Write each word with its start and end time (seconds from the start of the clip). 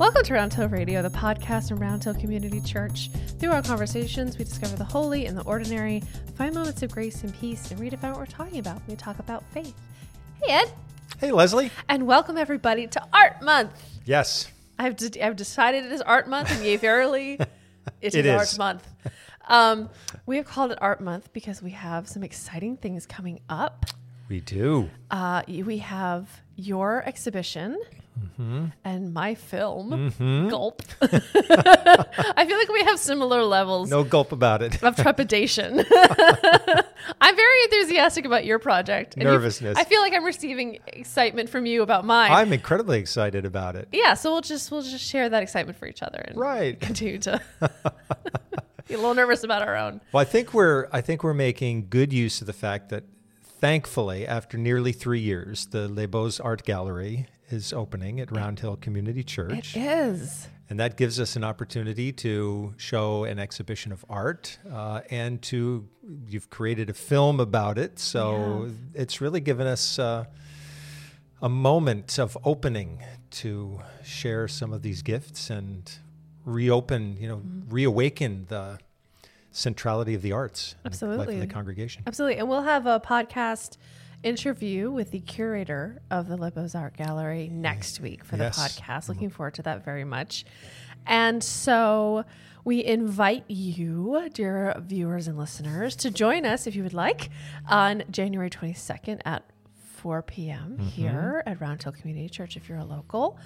Welcome 0.00 0.22
to 0.24 0.32
Round 0.32 0.54
Hill 0.54 0.68
Radio, 0.70 1.02
the 1.02 1.10
podcast 1.10 1.68
from 1.68 1.78
Round 1.78 2.02
Hill 2.02 2.14
Community 2.14 2.62
Church. 2.62 3.10
Through 3.38 3.50
our 3.52 3.60
conversations, 3.60 4.38
we 4.38 4.46
discover 4.46 4.74
the 4.74 4.84
holy 4.84 5.26
and 5.26 5.36
the 5.36 5.42
ordinary, 5.42 6.02
find 6.36 6.54
moments 6.54 6.82
of 6.82 6.90
grace 6.90 7.22
and 7.22 7.34
peace, 7.34 7.70
and 7.70 7.78
redefine 7.78 8.12
what 8.12 8.16
we're 8.16 8.24
talking 8.24 8.60
about. 8.60 8.80
We 8.88 8.96
talk 8.96 9.18
about 9.18 9.44
faith. 9.52 9.74
Hey, 10.42 10.54
Ed. 10.54 10.72
Hey, 11.18 11.32
Leslie. 11.32 11.70
And 11.86 12.06
welcome 12.06 12.38
everybody 12.38 12.86
to 12.86 13.06
Art 13.12 13.42
Month. 13.42 13.72
Yes. 14.06 14.50
I've, 14.78 14.96
d- 14.96 15.20
I've 15.20 15.36
decided 15.36 15.84
it 15.84 15.92
is 15.92 16.00
Art 16.00 16.26
Month, 16.26 16.50
and 16.50 16.64
yay, 16.64 16.78
verily, 16.78 17.34
it 17.38 17.48
is, 18.00 18.14
It 18.14 18.24
is. 18.24 18.32
Art 18.32 18.56
Month. 18.58 18.88
Um, 19.48 19.90
we 20.24 20.38
have 20.38 20.46
called 20.46 20.72
it 20.72 20.78
Art 20.80 21.02
Month 21.02 21.30
because 21.34 21.60
we 21.60 21.72
have 21.72 22.08
some 22.08 22.22
exciting 22.22 22.78
things 22.78 23.04
coming 23.04 23.40
up. 23.50 23.84
We 24.30 24.40
do. 24.40 24.88
Uh, 25.10 25.42
we 25.46 25.76
have 25.76 26.40
your 26.56 27.02
exhibition 27.06 27.78
Mm-hmm. 28.18 28.66
and 28.84 29.14
my 29.14 29.34
film. 29.34 30.48
Gulp. 30.50 30.82
I 31.00 32.44
feel 32.46 32.58
like 32.58 32.68
we 32.68 32.82
have 32.84 32.98
similar 32.98 33.44
levels 33.44 33.88
No 33.88 34.04
gulp 34.04 34.32
about 34.32 34.62
it. 34.62 34.82
of 34.82 34.96
trepidation. 34.96 35.78
I'm 37.20 37.36
very 37.36 37.62
enthusiastic 37.64 38.24
about 38.24 38.44
your 38.44 38.58
project. 38.58 39.14
and 39.14 39.22
you- 39.22 39.28
Nervousness. 39.28 39.78
I 39.78 39.84
feel 39.84 40.00
like 40.00 40.12
I'm 40.12 40.24
receiving 40.24 40.78
excitement 40.88 41.48
from 41.48 41.66
you 41.66 41.82
about 41.82 42.04
mine. 42.04 42.30
I'm 42.32 42.52
incredibly 42.52 42.98
excited 42.98 43.44
about 43.46 43.76
it. 43.76 43.88
yeah, 43.92 44.14
so 44.14 44.32
we'll 44.32 44.40
just 44.42 44.70
we'll 44.70 44.82
just 44.82 45.04
share 45.04 45.28
that 45.28 45.42
excitement 45.42 45.78
for 45.78 45.86
each 45.86 46.02
other 46.02 46.18
and 46.18 46.36
Right. 46.36 46.78
continue 46.80 47.18
to 47.20 47.40
be 48.88 48.94
a 48.94 48.96
little 48.96 49.14
nervous 49.14 49.44
about 49.44 49.62
our 49.62 49.76
own. 49.76 50.00
Well, 50.12 50.20
I 50.20 50.24
think 50.24 50.52
we're 50.52 50.88
I 50.92 51.00
think 51.00 51.22
we're 51.24 51.32
making 51.34 51.86
good 51.90 52.12
use 52.12 52.40
of 52.40 52.46
the 52.46 52.52
fact 52.52 52.88
that 52.90 53.04
thankfully, 53.60 54.26
after 54.26 54.58
nearly 54.58 54.92
three 54.92 55.20
years, 55.20 55.66
the 55.66 55.88
Les 55.88 56.06
Beaux 56.06 56.30
Art 56.42 56.64
Gallery 56.64 57.26
is 57.50 57.72
opening 57.72 58.20
at 58.20 58.30
Round 58.34 58.58
Hill 58.58 58.76
Community 58.76 59.22
Church. 59.22 59.76
It 59.76 59.80
is. 59.80 60.48
And 60.68 60.78
that 60.78 60.96
gives 60.96 61.18
us 61.18 61.34
an 61.34 61.42
opportunity 61.42 62.12
to 62.12 62.74
show 62.76 63.24
an 63.24 63.38
exhibition 63.40 63.90
of 63.90 64.04
art 64.08 64.58
uh, 64.72 65.00
and 65.10 65.42
to, 65.42 65.88
you've 66.28 66.48
created 66.48 66.88
a 66.88 66.94
film 66.94 67.40
about 67.40 67.76
it. 67.76 67.98
So 67.98 68.70
it's 68.94 69.20
really 69.20 69.40
given 69.40 69.66
us 69.66 69.98
uh, 69.98 70.26
a 71.42 71.48
moment 71.48 72.18
of 72.20 72.38
opening 72.44 73.02
to 73.30 73.80
share 74.04 74.46
some 74.46 74.72
of 74.72 74.82
these 74.82 75.02
gifts 75.02 75.50
and 75.50 75.90
reopen, 76.44 77.16
you 77.18 77.28
know, 77.28 77.38
Mm-hmm. 77.38 77.74
reawaken 77.74 78.46
the 78.48 78.78
centrality 79.52 80.14
of 80.14 80.22
the 80.22 80.30
arts 80.32 80.76
the 80.82 80.86
Absolutely. 80.88 81.34
of 81.34 81.40
the 81.40 81.46
congregation. 81.48 82.02
Absolutely. 82.06 82.38
And 82.38 82.48
we'll 82.48 82.62
have 82.62 82.86
a 82.86 83.00
podcast 83.00 83.76
interview 84.22 84.90
with 84.90 85.10
the 85.10 85.20
curator 85.20 86.00
of 86.10 86.28
the 86.28 86.36
Libos 86.36 86.74
Art 86.74 86.96
Gallery 86.96 87.48
next 87.48 88.00
week 88.00 88.24
for 88.24 88.36
the 88.36 88.44
podcast. 88.44 89.08
Looking 89.08 89.30
forward 89.30 89.54
to 89.54 89.62
that 89.62 89.84
very 89.84 90.04
much. 90.04 90.44
And 91.06 91.42
so 91.42 92.24
we 92.64 92.84
invite 92.84 93.44
you, 93.48 94.28
dear 94.34 94.74
viewers 94.78 95.26
and 95.28 95.38
listeners, 95.38 95.96
to 95.96 96.10
join 96.10 96.44
us 96.44 96.66
if 96.66 96.76
you 96.76 96.82
would 96.82 96.92
like 96.94 97.30
on 97.68 98.02
January 98.10 98.50
22nd 98.50 99.20
at 99.24 99.44
4 99.96 100.22
p.m. 100.22 100.78
here 100.78 101.42
at 101.46 101.60
Round 101.60 101.82
Hill 101.82 101.92
Community 101.92 102.28
Church 102.28 102.56
if 102.56 102.68
you're 102.68 102.78
a 102.78 102.84
local. 102.84 103.38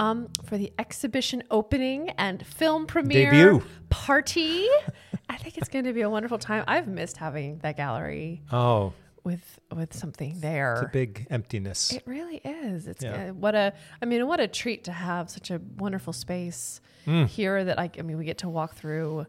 Um, 0.00 0.28
for 0.44 0.56
the 0.56 0.72
exhibition 0.78 1.42
opening 1.50 2.10
and 2.10 2.46
film 2.46 2.86
premiere 2.86 3.32
Debut. 3.32 3.62
party. 3.90 4.68
I 5.28 5.36
think 5.36 5.58
it's 5.58 5.68
going 5.68 5.86
to 5.86 5.92
be 5.92 6.02
a 6.02 6.08
wonderful 6.10 6.38
time. 6.38 6.62
I've 6.68 6.86
missed 6.86 7.16
having 7.16 7.58
that 7.58 7.76
gallery 7.76 8.40
Oh, 8.52 8.92
with 9.28 9.46
with 9.80 9.92
something 9.94 10.32
there. 10.40 10.72
it's 10.74 10.88
a 10.88 10.92
big 11.04 11.26
emptiness. 11.30 11.92
It 11.92 12.02
really 12.06 12.38
is. 12.44 12.86
It's 12.92 13.04
Yeah. 13.04 13.28
uh, 13.30 13.32
what 13.44 13.54
a 13.54 13.66
I 14.02 14.04
mean 14.06 14.26
what 14.26 14.40
a 14.40 14.48
treat 14.48 14.80
to 14.84 14.92
have 14.92 15.24
such 15.30 15.50
a 15.50 15.58
wonderful 15.84 16.12
space 16.12 16.80
Mm. 17.06 17.26
here 17.26 17.64
that 17.68 17.78
I, 17.78 17.86
I 17.98 18.02
mean 18.02 18.16
we 18.18 18.24
get 18.24 18.38
to 18.38 18.48
walk 18.48 18.74
through 18.74 19.26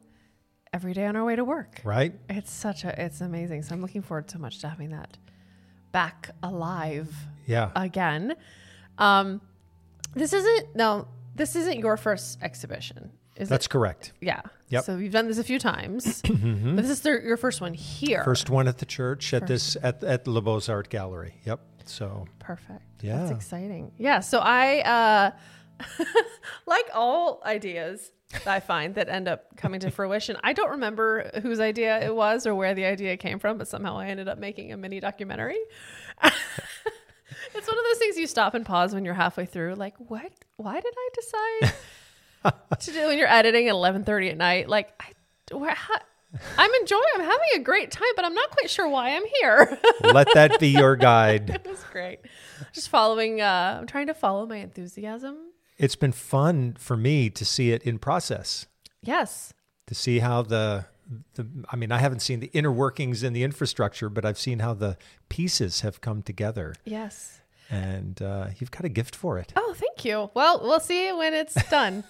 every 0.77 0.93
day 0.93 1.05
on 1.05 1.15
our 1.15 1.25
way 1.29 1.35
to 1.35 1.43
work. 1.43 1.73
right? 1.83 2.13
It's 2.29 2.51
such 2.51 2.83
a 2.89 2.91
it's 3.05 3.21
amazing. 3.21 3.59
So 3.63 3.73
I'm 3.75 3.81
looking 3.81 4.01
forward 4.01 4.29
so 4.31 4.39
much 4.39 4.59
to 4.61 4.67
having 4.69 4.89
that 4.91 5.17
back 5.91 6.31
alive 6.43 7.13
Yeah. 7.45 7.71
again. 7.75 8.35
Um, 8.97 9.41
this 10.13 10.31
isn't 10.33 10.75
no, 10.75 11.07
this 11.35 11.55
isn't 11.55 11.77
your 11.79 11.95
first 11.97 12.39
exhibition, 12.41 13.11
is 13.39 13.49
That's 13.49 13.65
it? 13.65 13.69
correct. 13.69 14.13
Yeah. 14.21 14.41
Yep. 14.67 14.83
So 14.83 14.97
you've 14.97 15.13
done 15.13 15.27
this 15.27 15.37
a 15.39 15.43
few 15.43 15.57
times, 15.57 16.21
but 16.27 16.75
this 16.75 16.89
is 16.89 17.01
their, 17.01 17.21
your 17.21 17.37
first 17.37 17.61
one 17.61 17.73
here. 17.73 18.23
First 18.23 18.49
one 18.49 18.67
at 18.67 18.77
the 18.77 18.85
church 18.85 19.33
at 19.33 19.47
this 19.47 19.75
at 19.81 20.03
at 20.03 20.27
Le 20.27 20.41
Beaux 20.41 20.61
Art 20.69 20.89
Gallery. 20.89 21.35
Yep. 21.45 21.59
So 21.85 22.27
Perfect. 22.39 22.81
Yeah. 23.01 23.17
That's 23.19 23.31
exciting. 23.31 23.91
Yeah. 23.97 24.19
So 24.19 24.39
I, 24.39 24.81
uh, 24.81 25.31
like 26.67 26.85
all 26.93 27.41
ideas 27.45 28.11
that 28.31 28.47
I 28.47 28.59
find 28.59 28.93
that 28.95 29.09
end 29.09 29.27
up 29.27 29.55
coming 29.57 29.79
to 29.79 29.89
fruition, 29.97 30.37
I 30.43 30.53
don't 30.53 30.71
remember 30.71 31.31
whose 31.41 31.59
idea 31.59 31.99
it 32.05 32.15
was 32.15 32.45
or 32.45 32.53
where 32.53 32.75
the 32.75 32.85
idea 32.85 33.17
came 33.17 33.39
from, 33.39 33.57
but 33.57 33.67
somehow 33.67 33.97
I 33.97 34.07
ended 34.07 34.27
up 34.27 34.37
making 34.37 34.71
a 34.71 34.77
mini 34.77 34.99
documentary. 34.99 35.57
it's 36.23 37.67
one 37.67 37.77
of 37.79 37.85
those 37.85 37.97
things 37.97 38.17
you 38.17 38.27
stop 38.27 38.53
and 38.53 38.65
pause 38.65 38.93
when 38.93 39.05
you're 39.05 39.13
halfway 39.15 39.45
through, 39.45 39.75
like, 39.75 39.95
what? 39.97 40.31
Why 40.57 40.79
did 40.79 40.93
I 40.95 41.09
decide 41.15 41.73
to 42.79 42.91
do 42.91 43.07
when 43.07 43.17
you're 43.17 43.27
editing 43.27 43.67
at 43.67 43.75
11:30 43.75 44.31
at 44.31 44.37
night? 44.37 44.69
Like, 44.69 44.91
I, 44.99 45.55
where, 45.55 45.73
how, 45.73 45.95
I'm 46.57 46.71
enjoying, 46.81 47.01
I'm 47.15 47.21
having 47.21 47.47
a 47.55 47.59
great 47.59 47.91
time, 47.91 48.07
but 48.15 48.23
I'm 48.25 48.33
not 48.35 48.51
quite 48.51 48.69
sure 48.69 48.87
why 48.87 49.15
I'm 49.15 49.23
here. 49.41 49.79
let 50.01 50.27
that 50.33 50.59
be 50.59 50.67
your 50.69 50.95
guide. 50.95 51.49
it 51.65 51.67
was 51.67 51.83
great. 51.91 52.19
Just 52.73 52.89
following, 52.89 53.41
uh, 53.41 53.77
I'm 53.79 53.87
trying 53.87 54.07
to 54.07 54.13
follow 54.13 54.45
my 54.45 54.57
enthusiasm. 54.57 55.37
It's 55.77 55.95
been 55.95 56.11
fun 56.11 56.75
for 56.77 56.97
me 56.97 57.29
to 57.31 57.45
see 57.45 57.71
it 57.71 57.83
in 57.83 57.99
process, 57.99 58.67
Yes. 59.01 59.53
to 59.87 59.95
see 59.95 60.19
how 60.19 60.41
the 60.43 60.85
the 61.33 61.47
I 61.69 61.75
mean, 61.75 61.91
I 61.91 61.97
haven't 61.97 62.19
seen 62.19 62.39
the 62.39 62.51
inner 62.53 62.71
workings 62.71 63.23
and 63.23 63.35
the 63.35 63.43
infrastructure, 63.43 64.09
but 64.09 64.25
I've 64.25 64.37
seen 64.37 64.59
how 64.59 64.75
the 64.75 64.97
pieces 65.29 65.81
have 65.81 66.01
come 66.01 66.21
together, 66.21 66.75
Yes. 66.85 67.38
And 67.69 68.21
uh, 68.21 68.47
you've 68.59 68.71
got 68.71 68.85
a 68.85 68.89
gift 68.89 69.15
for 69.15 69.37
it. 69.39 69.53
Oh, 69.55 69.73
thank 69.77 70.03
you. 70.05 70.29
Well, 70.33 70.61
we'll 70.63 70.79
see 70.79 71.11
when 71.11 71.33
it's 71.33 71.53
done. 71.69 72.03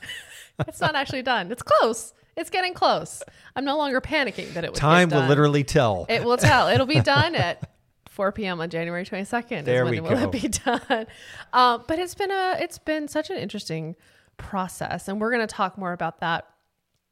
it's 0.67 0.81
not 0.81 0.95
actually 0.95 1.21
done. 1.21 1.51
It's 1.51 1.63
close. 1.63 2.13
It's 2.35 2.49
getting 2.49 2.73
close. 2.73 3.21
I'm 3.55 3.65
no 3.65 3.77
longer 3.77 3.99
panicking 3.99 4.53
that 4.53 4.63
it 4.63 4.71
was 4.71 4.79
Time 4.79 5.09
will 5.09 5.25
literally 5.25 5.63
tell. 5.63 6.05
It 6.07 6.23
will 6.23 6.37
tell. 6.37 6.69
It'll 6.69 6.85
be 6.85 7.01
done 7.01 7.35
at 7.35 7.69
4 8.07 8.31
p.m. 8.31 8.61
on 8.61 8.69
January 8.69 9.03
22nd. 9.03 9.65
There 9.65 9.83
is 9.83 9.91
when 9.91 9.91
we 9.91 9.99
will 10.01 10.15
go. 10.15 10.23
it 10.23 10.31
be 10.31 10.47
done? 10.65 11.07
Uh, 11.51 11.79
but 11.79 11.99
it's 11.99 12.15
been 12.15 12.31
a 12.31 12.55
it's 12.59 12.77
been 12.77 13.07
such 13.09 13.29
an 13.29 13.37
interesting 13.37 13.95
process, 14.37 15.07
and 15.09 15.19
we're 15.19 15.31
going 15.31 15.45
to 15.45 15.53
talk 15.53 15.77
more 15.77 15.91
about 15.91 16.21
that 16.21 16.47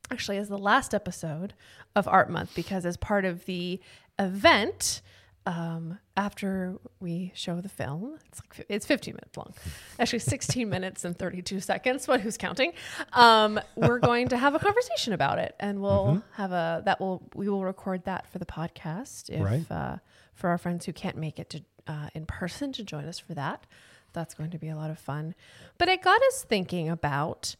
actually 0.10 0.38
as 0.38 0.48
the 0.48 0.58
last 0.58 0.94
episode 0.94 1.54
of 1.96 2.08
Art 2.08 2.30
Month 2.30 2.56
because 2.56 2.86
as 2.86 2.96
part 2.96 3.26
of 3.26 3.46
the 3.46 3.82
event. 4.18 5.02
Um, 5.48 5.98
after 6.18 6.76
we 7.00 7.32
show 7.34 7.62
the 7.62 7.70
film, 7.70 8.20
it's 8.28 8.42
like 8.42 8.66
it's 8.68 8.86
15 8.86 9.14
minutes 9.14 9.38
long, 9.38 9.54
actually 9.98 10.20
16 10.20 10.68
minutes 10.76 11.06
and 11.06 11.18
32 11.18 11.62
seconds. 11.62 12.06
But 12.06 12.20
who's 12.20 12.38
counting? 12.38 12.74
Um, 13.14 13.58
we're 13.78 14.00
going 14.00 14.28
to 14.30 14.38
have 14.38 14.56
a 14.56 14.60
conversation 14.60 15.14
about 15.14 15.40
it, 15.40 15.56
and 15.60 15.82
we'll 15.82 16.06
Mm-hmm. 16.08 16.34
have 16.34 16.52
a 16.52 16.82
that 16.86 17.00
will 17.00 17.24
we 17.34 17.48
will 17.48 17.64
record 17.64 18.04
that 18.06 18.28
for 18.32 18.40
the 18.40 18.46
podcast 18.46 19.30
if 19.30 19.42
Right. 19.42 19.66
uh, 19.72 19.98
for 20.34 20.50
our 20.50 20.58
friends 20.58 20.86
who 20.86 20.92
can't 20.94 21.16
make 21.18 21.40
it 21.40 21.50
to 21.52 21.62
uh, 21.88 22.10
in 22.14 22.26
person 22.26 22.74
to 22.74 22.84
join 22.84 23.06
us 23.06 23.18
for 23.18 23.34
that. 23.36 23.66
That's 24.14 24.34
going 24.34 24.50
to 24.52 24.58
be 24.58 24.68
a 24.70 24.76
lot 24.76 24.90
of 24.90 25.00
fun. 25.00 25.34
But 25.78 25.88
it 25.88 26.02
got 26.02 26.22
us 26.24 26.44
thinking 26.44 26.90
about 26.90 27.56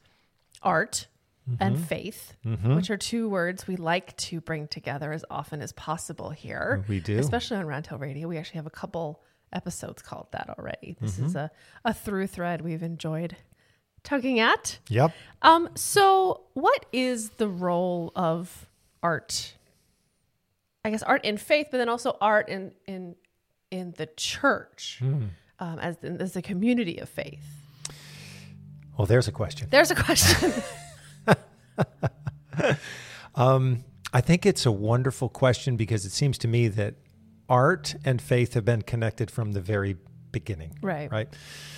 art 0.62 1.08
and 1.60 1.80
faith, 1.80 2.34
which 2.44 2.90
are 2.90 2.98
two 2.98 3.30
words 3.30 3.68
we 3.68 3.76
like 3.76 4.16
to 4.18 4.42
bring 4.42 4.68
together 4.68 5.12
as 5.14 5.24
often 5.30 5.62
as 5.62 5.72
possible 5.72 6.30
here. 6.30 6.84
We 6.88 7.00
do. 7.00 7.18
Especially 7.18 7.58
on 7.58 7.66
Round 7.66 7.88
Radio. 8.00 8.28
We 8.28 8.38
actually 8.38 8.58
have 8.58 8.68
a 8.68 8.72
couple 8.72 9.22
episodes 9.54 10.02
called 10.02 10.28
that 10.32 10.50
already. 10.58 10.98
This 11.00 11.20
is 11.20 11.36
a, 11.36 11.52
a 11.86 11.94
through 11.94 12.28
thread 12.28 12.62
we've 12.62 12.84
enjoyed 12.84 13.36
tugging 14.04 14.40
at. 14.40 14.80
Yep. 14.90 15.12
Um, 15.42 15.70
so 15.76 16.42
what 16.54 16.86
is 16.92 17.32
the 17.32 17.48
role 17.48 18.12
of 18.16 18.68
art? 19.04 19.56
I 20.84 20.90
guess 20.90 21.04
art 21.04 21.26
in 21.26 21.38
faith, 21.38 21.68
but 21.72 21.78
then 21.78 21.90
also 21.90 22.18
art 22.22 22.50
in 22.50 22.72
in 22.86 23.16
in 23.72 23.94
the 23.98 24.06
church 24.16 25.02
um, 25.60 25.80
as 25.80 25.98
as 25.98 26.36
a 26.36 26.42
community 26.42 26.98
of 27.00 27.10
faith. 27.10 27.46
Well, 28.98 29.06
there's 29.06 29.28
a 29.28 29.32
question. 29.32 29.68
There's 29.70 29.92
a 29.92 29.96
question. 29.96 30.54
Um, 33.38 33.86
I 34.12 34.22
think 34.22 34.46
it's 34.46 34.66
a 34.66 34.72
wonderful 34.72 35.30
question 35.30 35.78
because 35.78 36.06
it 36.06 36.12
seems 36.12 36.38
to 36.40 36.48
me 36.48 36.68
that 36.70 36.96
art 37.48 37.96
and 38.04 38.22
faith 38.22 38.56
have 38.56 38.66
been 38.66 38.82
connected 38.82 39.30
from 39.30 39.52
the 39.52 39.62
very 39.62 39.96
beginning. 40.32 40.78
Right. 40.82 41.10
Right. 41.12 41.30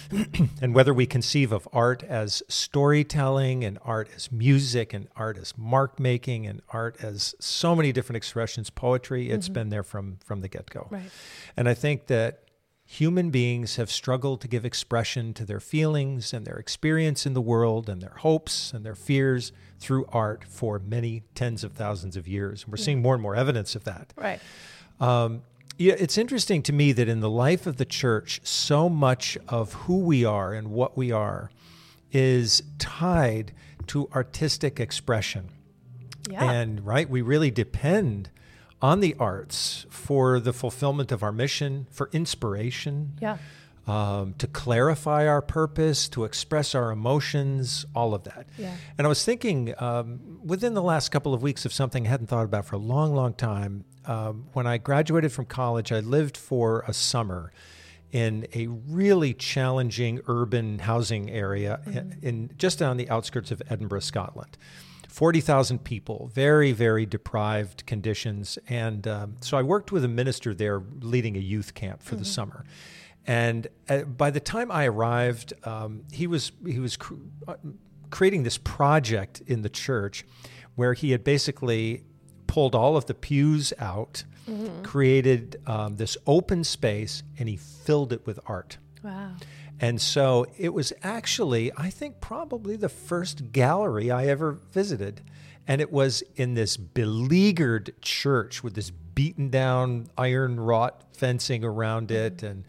and 0.62 0.74
whether 0.74 0.94
we 0.94 1.06
conceive 1.06 1.51
of 1.51 1.68
art 1.72 2.01
as 2.04 2.42
storytelling 2.48 3.63
and 3.63 3.78
art 3.84 4.10
as 4.16 4.31
music 4.31 4.94
and 4.94 5.07
art 5.16 5.38
as 5.38 5.56
mark 5.57 6.00
making 6.00 6.48
and 6.48 6.62
art 6.69 7.04
as 7.04 7.36
so 7.40 7.75
many 7.75 7.92
different 7.92 8.18
expressions, 8.18 8.69
poetry, 8.69 9.30
it's 9.30 9.45
mm-hmm. 9.45 9.54
been 9.54 9.69
there 9.69 9.84
from 9.84 10.18
from 10.25 10.42
the 10.42 10.48
get 10.48 10.69
go. 10.69 10.88
Right. 10.90 11.12
And 11.56 11.69
I 11.69 11.74
think 11.74 12.07
that 12.07 12.44
human 12.92 13.30
beings 13.30 13.76
have 13.76 13.92
struggled 13.92 14.42
to 14.42 14.48
give 14.48 14.66
expression 14.66 15.32
to 15.32 15.46
their 15.46 15.60
feelings 15.60 16.34
and 16.34 16.44
their 16.44 16.56
experience 16.56 17.24
in 17.24 17.36
the 17.36 17.42
world 17.42 17.88
and 17.88 18.02
their 18.02 18.16
hopes 18.18 18.74
and 18.74 18.84
their 18.84 18.96
fears 18.96 19.52
through 19.78 20.04
art 20.12 20.44
for 20.44 20.80
many 20.80 21.22
tens 21.36 21.64
of 21.64 21.74
thousands 21.74 22.18
of 22.18 22.28
years. 22.28 22.64
And 22.64 22.72
we're 22.72 22.78
seeing 22.78 23.00
more 23.00 23.14
and 23.14 23.22
more 23.22 23.36
evidence 23.36 23.76
of 23.76 23.84
that. 23.84 24.12
Right. 24.18 24.40
Um, 25.00 25.44
yeah, 25.78 25.94
it's 26.00 26.18
interesting 26.18 26.64
to 26.64 26.74
me 26.74 26.92
that 26.94 27.08
in 27.08 27.20
the 27.20 27.30
life 27.30 27.68
of 27.68 27.78
the 27.78 27.86
church, 27.86 28.42
so 28.44 28.90
much 28.90 29.38
of 29.48 29.74
who 29.74 30.00
we 30.00 30.26
are 30.26 30.56
and 30.56 30.72
what 30.72 30.98
we 30.98 31.12
are 31.12 31.52
is 32.12 32.64
tied 32.80 33.54
to 33.86 34.10
artistic 34.16 34.80
expression. 34.80 35.50
Yeah. 36.28 36.44
And 36.44 36.84
right, 36.84 37.08
we 37.08 37.22
really 37.22 37.52
depend 37.52 38.32
on 38.81 39.00
the 39.00 39.16
arts 39.20 39.86
for 39.90 40.40
the 40.40 40.54
fulfillment 40.54 41.12
of 41.12 41.24
our 41.24 41.31
mission, 41.31 41.88
for 41.92 42.10
inspiration, 42.14 43.14
yeah. 43.22 43.38
um, 43.88 44.34
to 44.38 44.48
clarify 44.48 45.28
our 45.28 45.42
purpose, 45.42 46.08
to 46.10 46.24
express 46.24 46.74
our 46.74 46.92
emotions, 46.92 47.86
all 47.94 48.14
of 48.14 48.24
that. 48.24 48.48
Yeah. 48.58 48.76
And 48.98 49.06
I 49.06 49.10
was 49.10 49.24
thinking 49.26 49.74
um, 49.80 50.40
within 50.44 50.74
the 50.74 50.84
last 50.84 51.10
couple 51.10 51.34
of 51.34 51.42
weeks 51.42 51.66
of 51.66 51.74
something 51.74 52.08
I 52.08 52.10
hadn't 52.10 52.28
thought 52.28 52.46
about 52.46 52.66
for 52.66 52.76
a 52.76 52.80
long, 52.80 53.14
long 53.14 53.34
time. 53.34 53.84
Um, 54.06 54.48
when 54.54 54.66
I 54.66 54.78
graduated 54.78 55.31
from 55.31 55.46
college, 55.46 55.92
I 55.92 56.00
lived 56.00 56.38
for 56.38 56.84
a 56.88 56.94
summer 56.94 57.52
in 58.12 58.48
a 58.56 58.68
really 58.68 59.34
challenging 59.34 60.20
urban 60.28 60.80
housing 60.80 61.30
area 61.30 61.80
in, 61.86 62.18
in 62.22 62.52
just 62.58 62.81
on 62.81 62.98
the 62.98 63.10
outskirts 63.10 63.52
of 63.52 63.62
Edinburgh, 63.70 64.00
Scotland. 64.00 64.58
40,000 65.19 65.83
people, 65.83 66.31
very, 66.33 66.71
very 66.71 67.06
deprived 67.06 67.86
conditions. 67.86 68.57
And 68.69 69.06
um, 69.06 69.36
so 69.42 69.57
I 69.57 69.63
worked 69.63 69.92
with 69.92 70.06
a 70.06 70.07
minister 70.07 70.54
there 70.54 70.81
leading 71.01 71.36
a 71.36 71.42
youth 71.42 71.74
camp 71.74 72.01
for 72.01 72.16
the 72.16 72.24
summer. 72.24 72.63
And 73.27 73.68
uh, 73.89 74.04
by 74.04 74.31
the 74.31 74.39
time 74.39 74.71
I 74.71 74.86
arrived, 74.86 75.51
um, 75.66 76.04
he 76.10 76.25
was, 76.25 76.54
he 76.66 76.80
was 76.80 76.95
cr- 76.95 77.16
uh, 77.50 77.56
creating 78.12 78.44
this 78.44 78.57
project 78.57 79.42
in 79.45 79.62
the 79.62 79.68
church 79.68 80.24
where 80.75 80.94
he 80.94 81.12
had 81.12 81.25
basically 81.25 82.06
pulled 82.48 82.74
all 82.74 82.95
of 82.95 83.07
the 83.07 83.13
pews 83.13 83.74
out, 83.77 84.24
created 84.83 85.62
um, 85.68 85.98
this 85.98 86.16
open 86.27 86.63
space, 86.63 87.24
and 87.38 87.50
he 87.50 87.57
filled 87.57 88.13
it 88.13 88.25
with 88.25 88.39
art. 88.45 88.77
Wow. 89.04 89.33
And 89.81 90.02
so 90.02 90.46
it 90.58 90.74
was 90.74 90.92
actually, 91.04 91.72
I 91.78 91.90
think, 91.90 92.20
probably 92.20 92.76
the 92.76 92.90
first 92.90 93.52
gallery 93.52 94.12
I 94.12 94.28
ever 94.28 94.60
visited. 94.72 95.22
And 95.68 95.81
it 95.81 95.92
was 95.92 96.24
in 96.36 96.56
this 96.56 96.76
beleaguered 96.78 98.02
church 98.02 98.64
with 98.64 98.74
this 98.74 98.90
beaten 98.90 99.50
down 99.50 100.08
iron 100.18 100.60
wrought 100.60 101.04
fencing 101.16 101.64
around 101.64 102.12
it 102.12 102.44
and 102.44 102.66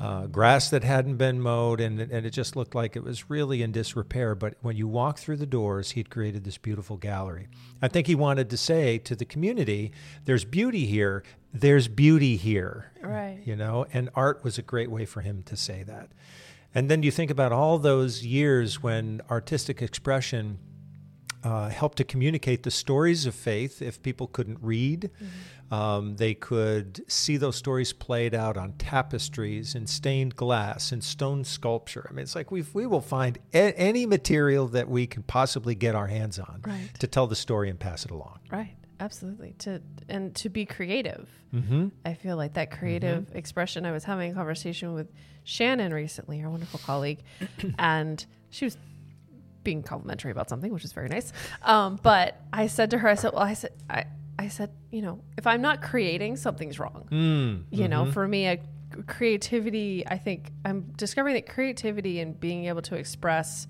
uh, 0.00 0.26
grass 0.26 0.70
that 0.70 0.82
hadn't 0.82 1.16
been 1.16 1.40
mowed. 1.40 1.80
And, 1.80 2.00
and 2.00 2.24
it 2.24 2.30
just 2.30 2.56
looked 2.56 2.74
like 2.74 2.96
it 2.96 3.04
was 3.04 3.28
really 3.28 3.62
in 3.62 3.70
disrepair. 3.70 4.34
But 4.34 4.54
when 4.62 4.76
you 4.76 4.88
walk 4.88 5.18
through 5.18 5.36
the 5.36 5.46
doors, 5.46 5.90
he'd 5.90 6.08
created 6.08 6.44
this 6.44 6.56
beautiful 6.56 6.96
gallery. 6.96 7.48
I 7.82 7.88
think 7.88 8.06
he 8.06 8.14
wanted 8.14 8.48
to 8.50 8.56
say 8.56 8.96
to 8.98 9.14
the 9.14 9.24
community 9.26 9.92
there's 10.24 10.44
beauty 10.46 10.86
here, 10.86 11.22
there's 11.52 11.86
beauty 11.88 12.36
here 12.36 12.92
Right. 13.02 13.40
you 13.44 13.56
know 13.56 13.84
and 13.92 14.08
art 14.14 14.44
was 14.44 14.56
a 14.56 14.62
great 14.62 14.88
way 14.90 15.04
for 15.04 15.20
him 15.20 15.42
to 15.44 15.56
say 15.56 15.82
that 15.82 16.10
and 16.72 16.88
then 16.88 17.02
you 17.02 17.10
think 17.10 17.28
about 17.28 17.50
all 17.50 17.76
those 17.78 18.24
years 18.24 18.80
when 18.80 19.20
artistic 19.28 19.82
expression 19.82 20.58
uh, 21.42 21.70
helped 21.70 21.96
to 21.98 22.04
communicate 22.04 22.62
the 22.62 22.70
stories 22.70 23.26
of 23.26 23.34
faith 23.34 23.82
if 23.82 24.00
people 24.00 24.28
couldn't 24.28 24.58
read 24.62 25.10
um, 25.70 26.16
they 26.16 26.34
could 26.34 27.00
see 27.10 27.36
those 27.36 27.56
stories 27.56 27.92
played 27.92 28.34
out 28.34 28.56
on 28.56 28.72
tapestries 28.72 29.74
and 29.74 29.88
stained 29.88 30.34
glass 30.36 30.92
and 30.92 31.02
stone 31.04 31.44
sculpture 31.44 32.06
i 32.10 32.12
mean 32.12 32.22
it's 32.22 32.34
like 32.34 32.50
we 32.50 32.64
we 32.72 32.86
will 32.86 33.00
find 33.00 33.38
a- 33.54 33.78
any 33.78 34.06
material 34.06 34.66
that 34.68 34.88
we 34.88 35.06
can 35.06 35.22
possibly 35.22 35.74
get 35.74 35.94
our 35.94 36.06
hands 36.08 36.38
on 36.38 36.60
Right. 36.66 36.90
to 36.98 37.06
tell 37.06 37.26
the 37.26 37.36
story 37.36 37.68
and 37.70 37.78
pass 37.78 38.04
it 38.04 38.10
along 38.10 38.40
Right. 38.50 38.76
Absolutely. 38.98 39.54
To 39.60 39.80
and 40.10 40.34
to 40.34 40.50
be 40.50 40.66
creative. 40.66 41.26
mm-hmm. 41.54 41.88
I 42.04 42.12
feel 42.12 42.36
like 42.36 42.52
that 42.54 42.70
creative 42.70 43.34
expression. 43.34 43.86
I 43.86 43.92
was 43.92 44.04
having 44.04 44.30
a 44.32 44.34
conversation 44.34 44.92
with 44.92 45.08
Shannon 45.42 45.94
recently, 45.94 46.42
our 46.42 46.50
wonderful 46.50 46.80
colleague, 46.84 47.20
and 47.78 48.22
she 48.50 48.66
was 48.66 48.76
being 49.64 49.82
complimentary 49.82 50.30
about 50.32 50.50
something, 50.50 50.70
which 50.70 50.84
is 50.84 50.92
very 50.92 51.08
nice. 51.08 51.32
Um, 51.62 51.98
but 52.02 52.42
I 52.52 52.66
said 52.66 52.90
to 52.90 52.98
her, 52.98 53.08
I 53.08 53.14
said, 53.14 53.32
"Well, 53.32 53.42
I 53.42 53.54
said, 53.54 53.72
I, 53.88 54.04
I 54.40 54.48
said, 54.48 54.70
you 54.90 55.02
know, 55.02 55.20
if 55.36 55.46
I'm 55.46 55.60
not 55.60 55.82
creating, 55.82 56.36
something's 56.36 56.78
wrong. 56.78 57.06
mm, 57.12 57.64
You 57.70 57.88
know, 57.88 58.04
mm-hmm. 58.04 58.12
for 58.12 58.26
me, 58.26 58.46
a 58.46 58.58
creativity. 59.06 60.02
I 60.06 60.16
think 60.16 60.50
I'm 60.64 60.92
discovering 60.96 61.34
that 61.34 61.46
creativity 61.46 62.20
and 62.20 62.40
being 62.40 62.64
able 62.64 62.80
to 62.82 62.94
express 62.94 63.68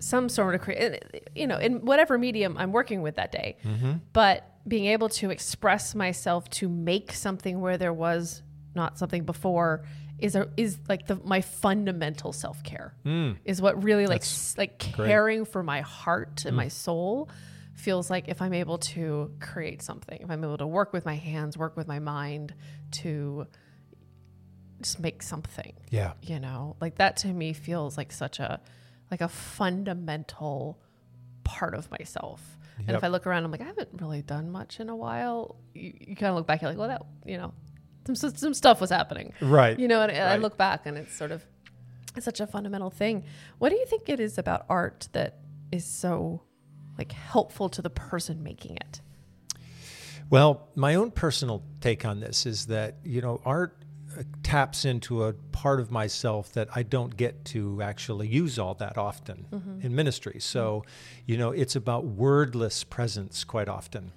some 0.00 0.28
sort 0.28 0.54
of 0.54 0.60
create, 0.60 1.02
you 1.34 1.46
know, 1.46 1.56
in 1.56 1.86
whatever 1.86 2.18
medium 2.18 2.58
I'm 2.58 2.72
working 2.72 3.00
with 3.00 3.16
that 3.16 3.32
day. 3.32 3.56
Mm-hmm. 3.64 3.92
But 4.12 4.44
being 4.68 4.84
able 4.84 5.08
to 5.08 5.30
express 5.30 5.94
myself 5.94 6.50
to 6.50 6.68
make 6.68 7.12
something 7.12 7.62
where 7.62 7.78
there 7.78 7.94
was 7.94 8.42
not 8.74 8.98
something 8.98 9.24
before 9.24 9.82
is 10.18 10.36
a, 10.36 10.46
is 10.58 10.78
like 10.90 11.06
the 11.06 11.16
my 11.24 11.40
fundamental 11.40 12.34
self 12.34 12.62
care 12.62 12.94
hmm. 13.04 13.32
is 13.46 13.62
what 13.62 13.82
really 13.82 14.06
like 14.06 14.20
s- 14.20 14.54
like 14.58 14.78
caring 14.78 15.46
for 15.46 15.62
my 15.62 15.80
heart 15.80 16.44
and 16.44 16.54
my 16.54 16.66
mm. 16.66 16.72
soul 16.72 17.30
feels 17.80 18.10
like 18.10 18.28
if 18.28 18.40
I'm 18.42 18.52
able 18.52 18.78
to 18.78 19.32
create 19.40 19.82
something, 19.82 20.20
if 20.20 20.30
I'm 20.30 20.44
able 20.44 20.58
to 20.58 20.66
work 20.66 20.92
with 20.92 21.04
my 21.04 21.16
hands, 21.16 21.56
work 21.56 21.76
with 21.76 21.88
my 21.88 21.98
mind 21.98 22.54
to 22.92 23.46
just 24.80 24.98
make 24.98 25.22
something 25.22 25.74
yeah. 25.90 26.12
you 26.22 26.40
know? 26.40 26.76
Like 26.80 26.96
that 26.96 27.16
to 27.18 27.28
me 27.28 27.52
feels 27.52 27.96
like 27.96 28.12
such 28.12 28.38
a 28.38 28.60
like 29.10 29.20
a 29.20 29.28
fundamental 29.28 30.78
part 31.44 31.74
of 31.74 31.90
myself. 31.90 32.40
And 32.86 32.96
if 32.96 33.04
i 33.04 33.08
look 33.08 33.26
around 33.26 33.44
i'm 33.44 33.50
like 33.50 33.60
i 33.60 33.64
haven't 33.64 33.90
really 34.00 34.22
done 34.22 34.50
much 34.50 34.80
in 34.80 34.88
a 34.88 34.96
while. 34.96 35.56
You, 35.74 35.92
you 36.00 36.16
kind 36.16 36.30
of 36.30 36.36
look 36.36 36.46
back 36.46 36.62
you're 36.62 36.70
like 36.70 36.78
well 36.78 36.88
that 36.88 37.02
you 37.26 37.36
know 37.36 37.52
some, 38.14 38.34
some 38.34 38.54
stuff 38.54 38.80
was 38.80 38.88
happening. 38.90 39.34
Right. 39.40 39.78
You 39.78 39.88
know 39.88 40.00
and 40.00 40.12
i 40.12 40.36
look 40.36 40.56
back 40.56 40.86
and 40.86 40.96
it's 40.96 41.14
sort 41.14 41.30
of 41.30 41.44
it's 42.16 42.24
such 42.24 42.40
a 42.40 42.46
fundamental 42.46 42.90
thing. 42.90 43.24
What 43.58 43.68
do 43.68 43.76
you 43.76 43.86
think 43.86 44.08
it 44.08 44.18
is 44.18 44.38
about 44.38 44.64
art 44.68 45.08
that 45.12 45.38
is 45.70 45.84
so 45.84 46.42
like 47.00 47.12
helpful 47.12 47.68
to 47.76 47.80
the 47.86 47.90
person 47.90 48.42
making 48.42 48.74
it 48.76 49.00
Well, 50.30 50.68
my 50.76 50.94
own 50.94 51.10
personal 51.10 51.62
take 51.80 52.04
on 52.04 52.20
this 52.20 52.46
is 52.46 52.66
that, 52.66 52.90
you 53.04 53.20
know, 53.20 53.40
art 53.44 53.72
uh, 54.16 54.22
taps 54.42 54.84
into 54.84 55.24
a 55.24 55.32
part 55.50 55.80
of 55.80 55.90
myself 55.90 56.52
that 56.52 56.68
I 56.74 56.82
don't 56.84 57.16
get 57.16 57.44
to 57.46 57.60
actually 57.82 58.28
use 58.28 58.54
all 58.62 58.74
that 58.74 58.96
often 58.96 59.46
in 59.82 59.94
ministry. 59.94 60.38
So, 60.40 60.84
you 61.26 61.36
know, 61.36 61.50
it's 61.62 61.74
about 61.74 62.04
wordless 62.04 62.84
presence 62.84 63.44
quite 63.44 63.68
often. 63.68 64.12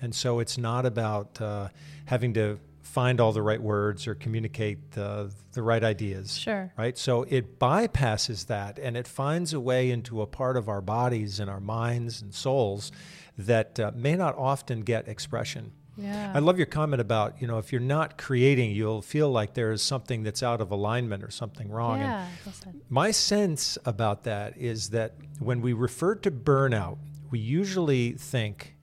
And 0.00 0.14
so 0.14 0.38
it's 0.42 0.56
not 0.58 0.86
about 0.86 1.40
uh, 1.40 1.68
having 2.04 2.32
to 2.34 2.58
find 2.86 3.20
all 3.20 3.32
the 3.32 3.42
right 3.42 3.60
words 3.60 4.06
or 4.06 4.14
communicate 4.14 4.78
uh, 4.96 5.26
the 5.52 5.62
right 5.62 5.82
ideas 5.84 6.38
sure 6.38 6.72
right? 6.78 6.96
So 6.96 7.24
it 7.24 7.58
bypasses 7.58 8.46
that 8.46 8.78
and 8.78 8.96
it 8.96 9.08
finds 9.08 9.52
a 9.52 9.60
way 9.60 9.90
into 9.90 10.22
a 10.22 10.26
part 10.26 10.56
of 10.56 10.68
our 10.68 10.80
bodies 10.80 11.40
and 11.40 11.50
our 11.50 11.60
minds 11.60 12.22
and 12.22 12.34
souls 12.34 12.92
that 13.38 13.78
uh, 13.80 13.90
may 13.94 14.14
not 14.16 14.36
often 14.38 14.80
get 14.80 15.08
expression. 15.08 15.72
yeah 15.96 16.32
I 16.34 16.38
love 16.38 16.56
your 16.58 16.66
comment 16.66 17.00
about, 17.00 17.40
you 17.40 17.46
know, 17.46 17.58
if 17.58 17.72
you're 17.72 17.80
not 17.80 18.16
creating, 18.18 18.70
you'll 18.70 19.02
feel 19.02 19.30
like 19.30 19.54
there 19.54 19.72
is 19.72 19.82
something 19.82 20.22
that's 20.22 20.42
out 20.42 20.60
of 20.60 20.70
alignment 20.70 21.22
or 21.22 21.30
something 21.30 21.68
wrong. 21.70 22.00
Yeah 22.00 22.26
said. 22.52 22.80
my 22.88 23.10
sense 23.10 23.76
about 23.84 24.24
that 24.24 24.56
is 24.56 24.90
that 24.90 25.14
when 25.38 25.60
we 25.60 25.72
refer 25.72 26.14
to 26.14 26.30
burnout, 26.30 26.98
we 27.30 27.38
usually 27.40 28.12
think 28.12 28.75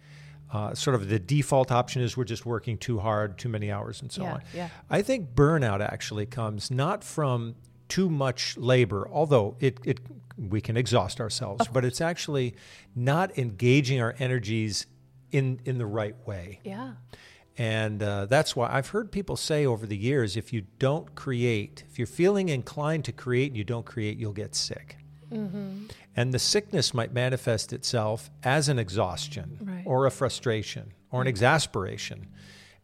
uh, 0.53 0.74
sort 0.75 0.95
of 0.95 1.10
the 1.10 1.19
default 1.19 1.72
option 1.72 2.01
is 2.01 2.15
we're 2.15 2.24
just 2.24 2.45
working 2.45 2.77
too 2.77 3.00
hard, 3.00 3.38
too 3.38 3.50
many 3.50 3.72
hours, 3.72 4.01
and 4.01 4.12
so 4.12 4.22
Yeah, 4.24 4.33
on. 4.33 4.41
yeah. 4.53 4.69
I 4.89 5.01
think 5.01 5.33
burnout 5.36 5.81
actually 5.81 6.25
comes 6.27 6.69
not 6.72 7.03
from 7.03 7.55
too 7.89 8.10
much 8.10 8.55
labor, 8.57 9.07
although 9.12 9.55
it, 9.60 9.79
it 9.83 10.00
we 10.38 10.62
can 10.62 10.77
exhaust 10.77 11.19
ourselves, 11.19 11.67
but 11.67 11.83
it's 11.83 12.01
actually 12.01 12.55
not 12.95 13.38
engaging 13.38 14.00
our 14.01 14.15
energies 14.19 14.86
in 15.31 15.60
in 15.65 15.77
the 15.79 15.86
right 15.86 16.15
way. 16.27 16.60
yeah 16.63 16.93
And 17.57 18.01
uh, 18.01 18.25
that's 18.27 18.55
why 18.55 18.67
I've 18.72 18.89
heard 18.89 19.12
people 19.12 19.36
say 19.36 19.65
over 19.65 19.86
the 19.88 19.98
years 19.98 20.36
if 20.38 20.51
you 20.53 20.62
don't 20.79 21.13
create, 21.15 21.83
if 21.89 21.98
you're 22.00 22.07
feeling 22.07 22.50
inclined 22.50 23.05
to 23.05 23.12
create 23.12 23.48
and 23.51 23.57
you 23.57 23.63
don't 23.63 23.86
create, 23.86 24.17
you'll 24.17 24.33
get 24.33 24.55
sick. 24.55 24.98
And 26.15 26.34
the 26.34 26.39
sickness 26.39 26.93
might 26.93 27.12
manifest 27.13 27.74
itself 27.74 28.29
as 28.43 28.70
an 28.70 28.77
exhaustion 28.79 29.58
Right. 29.62 29.84
or 29.86 30.05
a 30.05 30.12
frustration 30.12 30.93
or 31.12 31.22
an 31.22 31.27
exasperation. 31.27 32.27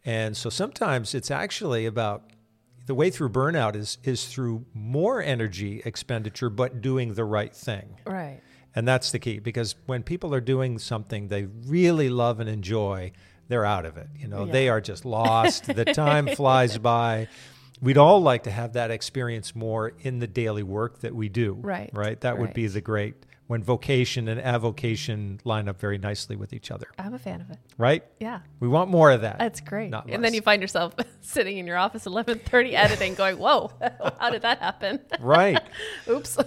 And 0.04 0.36
so 0.36 0.50
sometimes 0.50 1.14
it's 1.14 1.30
actually 1.30 1.86
about 1.86 2.24
the 2.86 2.94
way 2.94 3.10
through 3.10 3.28
burnout 3.30 3.76
is, 3.76 3.98
is 4.02 4.26
through 4.26 4.64
more 4.74 5.22
energy 5.22 5.80
expenditure, 5.84 6.50
but 6.50 6.80
doing 6.80 7.14
the 7.14 7.24
right 7.24 7.54
thing. 7.54 7.96
right 8.04 8.40
And 8.74 8.86
that's 8.88 9.10
the 9.12 9.18
key 9.18 9.38
because 9.38 9.74
when 9.86 10.02
people 10.02 10.34
are 10.34 10.40
doing 10.40 10.78
something 10.78 11.28
they 11.28 11.44
really 11.66 12.08
love 12.08 12.40
and 12.40 12.48
enjoy, 12.48 13.12
they're 13.48 13.64
out 13.66 13.84
of 13.84 13.96
it. 13.96 14.08
You 14.16 14.26
know, 14.28 14.44
Yeah. 14.46 14.52
they 14.52 14.68
are 14.68 14.80
just 14.80 15.04
lost. 15.04 15.66
the 15.66 15.84
time 15.84 16.26
flies 16.36 16.78
by. 16.78 17.28
We'd 17.80 17.98
all 17.98 18.20
like 18.20 18.44
to 18.44 18.50
have 18.50 18.74
that 18.74 18.90
experience 18.90 19.54
more 19.54 19.92
in 20.00 20.18
the 20.18 20.26
daily 20.26 20.62
work 20.62 21.00
that 21.00 21.14
we 21.14 21.28
do. 21.28 21.54
Right, 21.60 21.90
Right. 21.92 22.20
That 22.20 22.38
would 22.38 22.54
be 22.54 22.66
the 22.66 22.80
great 22.80 23.14
when 23.50 23.64
vocation 23.64 24.28
and 24.28 24.40
avocation 24.40 25.40
line 25.42 25.68
up 25.68 25.80
very 25.80 25.98
nicely 25.98 26.36
with 26.36 26.52
each 26.52 26.70
other. 26.70 26.86
I'm 26.96 27.14
a 27.14 27.18
fan 27.18 27.40
of 27.40 27.50
it. 27.50 27.58
Right. 27.76 28.04
Yeah. 28.20 28.42
We 28.60 28.68
want 28.68 28.90
more 28.90 29.10
of 29.10 29.22
that. 29.22 29.40
That's 29.40 29.60
great. 29.60 29.90
Not 29.90 30.04
and 30.04 30.12
less. 30.12 30.20
then 30.22 30.34
you 30.34 30.40
find 30.40 30.62
yourself 30.62 30.94
sitting 31.20 31.58
in 31.58 31.66
your 31.66 31.76
office 31.76 32.06
at 32.06 32.12
11:30 32.12 32.74
editing 32.74 33.14
going, 33.14 33.38
"Whoa, 33.38 33.72
how 34.20 34.30
did 34.30 34.42
that 34.42 34.60
happen?" 34.60 35.00
right. 35.18 35.60
Oops. 36.08 36.38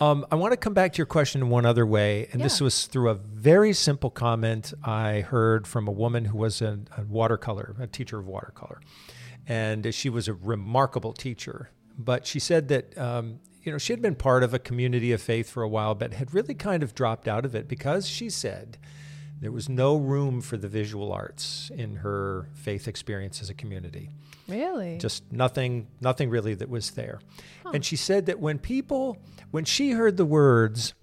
Um, 0.00 0.26
I 0.32 0.34
want 0.34 0.50
to 0.50 0.56
come 0.56 0.74
back 0.74 0.94
to 0.94 0.98
your 0.98 1.06
question 1.06 1.42
in 1.42 1.48
one 1.48 1.64
other 1.64 1.86
way, 1.86 2.26
and 2.32 2.42
this 2.42 2.60
was 2.60 2.86
through 2.88 3.10
a 3.10 3.14
very 3.14 3.72
simple 3.72 4.10
comment 4.10 4.74
I 4.82 5.20
heard 5.20 5.68
from 5.68 5.86
a 5.86 5.92
woman 5.92 6.24
who 6.24 6.38
was 6.38 6.60
a, 6.60 6.80
a 6.96 7.04
watercolor, 7.04 7.76
a 7.78 7.86
teacher 7.86 8.18
of 8.18 8.26
watercolor, 8.26 8.80
and 9.46 9.94
she 9.94 10.08
was 10.08 10.28
a 10.28 10.34
remarkable 10.34 11.12
teacher. 11.12 11.70
But 11.98 12.26
she 12.26 12.38
said 12.38 12.68
that 12.68 12.96
um, 12.98 13.40
you 13.62 13.72
know 13.72 13.78
she 13.78 13.92
had 13.92 14.02
been 14.02 14.14
part 14.14 14.42
of 14.42 14.54
a 14.54 14.58
community 14.58 15.12
of 15.12 15.20
faith 15.20 15.48
for 15.48 15.62
a 15.62 15.68
while, 15.68 15.94
but 15.94 16.14
had 16.14 16.34
really 16.34 16.54
kind 16.54 16.82
of 16.82 16.94
dropped 16.94 17.28
out 17.28 17.44
of 17.44 17.54
it 17.54 17.68
because 17.68 18.08
she 18.08 18.30
said 18.30 18.78
there 19.42 19.52
was 19.52 19.68
no 19.68 19.96
room 19.96 20.40
for 20.40 20.56
the 20.56 20.68
visual 20.68 21.12
arts 21.12 21.70
in 21.74 21.96
her 21.96 22.48
faith 22.54 22.86
experience 22.86 23.42
as 23.42 23.50
a 23.50 23.54
community 23.54 24.08
really? 24.46 24.98
just 24.98 25.30
nothing 25.32 25.88
nothing 26.00 26.30
really 26.30 26.54
that 26.54 26.68
was 26.68 26.92
there 26.92 27.18
and 27.74 27.84
she 27.84 27.96
said 27.96 28.26
that 28.26 28.38
when 28.38 28.56
people 28.56 29.18
when 29.50 29.64
she 29.64 29.90
heard 29.90 30.16
the 30.16 30.24
words 30.24 30.94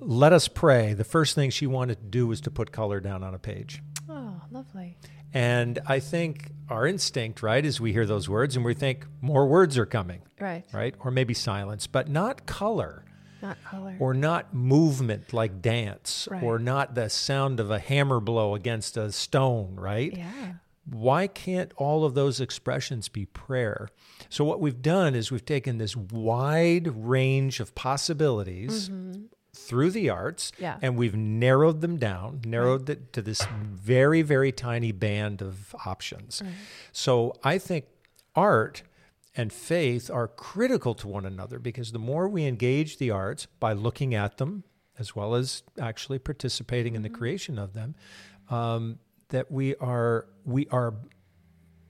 let 0.00 0.32
us 0.32 0.48
pray 0.48 0.94
the 0.94 1.04
first 1.04 1.34
thing 1.34 1.50
she 1.50 1.66
wanted 1.66 1.96
to 2.00 2.06
do 2.06 2.26
was 2.26 2.40
to 2.40 2.50
put 2.50 2.72
color 2.72 3.00
down 3.00 3.22
on 3.22 3.34
a 3.34 3.38
page 3.38 3.82
oh, 4.08 4.40
lovely. 4.50 4.96
And 5.34 5.78
i 5.86 5.98
think 6.00 6.50
our 6.70 6.86
instinct 6.86 7.42
right 7.42 7.64
is 7.66 7.80
we 7.80 7.92
hear 7.92 8.06
those 8.06 8.28
words 8.28 8.56
and 8.56 8.64
we 8.64 8.72
think 8.72 9.06
more 9.20 9.46
words 9.46 9.76
are 9.76 9.86
coming 9.86 10.22
Right. 10.40 10.64
right 10.72 10.94
or 11.00 11.10
maybe 11.10 11.34
silence 11.34 11.86
but 11.86 12.08
not 12.08 12.46
color 12.46 13.04
Not 13.42 13.58
color. 13.64 13.96
or 14.00 14.14
not 14.14 14.54
movement 14.54 15.32
like 15.32 15.60
dance 15.60 16.26
Right. 16.30 16.42
or 16.42 16.58
not 16.58 16.94
the 16.94 17.10
sound 17.10 17.60
of 17.60 17.70
a 17.70 17.78
hammer 17.78 18.20
blow 18.20 18.54
against 18.54 18.96
a 18.96 19.12
stone 19.12 19.74
right 19.76 20.16
yeah. 20.16 20.54
why 20.88 21.26
can't 21.26 21.72
all 21.76 22.04
of 22.04 22.12
those 22.14 22.40
expressions 22.40 23.08
be 23.08 23.24
prayer? 23.24 23.88
So, 24.28 24.44
what 24.44 24.60
we've 24.60 24.82
done 24.82 25.14
is 25.14 25.32
we've 25.32 25.44
taken 25.44 25.78
this 25.78 25.96
wide 25.96 26.88
range 26.94 27.58
of 27.58 27.74
possibilities 27.74 28.90
mm-hmm. 28.90 29.22
Through 29.54 29.90
the 29.90 30.10
arts 30.10 30.52
Yeah. 30.58 30.78
and 30.82 30.96
we've 30.96 31.14
narrowed 31.16 31.80
them 31.80 31.96
down, 31.96 32.40
narrowed 32.44 32.88
it 32.90 33.12
to 33.12 33.22
this 33.22 33.42
very, 33.62 34.22
very 34.22 34.52
tiny 34.52 34.92
band 34.92 35.40
of 35.42 35.74
options. 35.86 36.42
So, 36.92 37.34
I 37.42 37.58
think 37.58 37.84
art 38.34 38.82
and 39.36 39.52
faith 39.52 40.10
are 40.10 40.28
critical 40.28 40.94
to 40.96 41.08
one 41.08 41.24
another 41.24 41.58
because 41.58 41.92
the 41.92 41.98
more 41.98 42.28
we 42.28 42.44
engage 42.44 42.98
the 42.98 43.10
arts 43.10 43.46
by 43.60 43.72
looking 43.72 44.14
at 44.14 44.38
them, 44.38 44.64
as 44.98 45.16
well 45.16 45.34
as 45.34 45.62
actually 45.80 46.18
participating 46.20 46.94
in 46.94 47.02
the 47.02 47.08
creation 47.10 47.58
of 47.58 47.72
them, 47.72 47.94
um, 48.50 48.98
that 49.30 49.50
we 49.50 49.74
are 49.76 50.26
we 50.44 50.68
are 50.68 50.94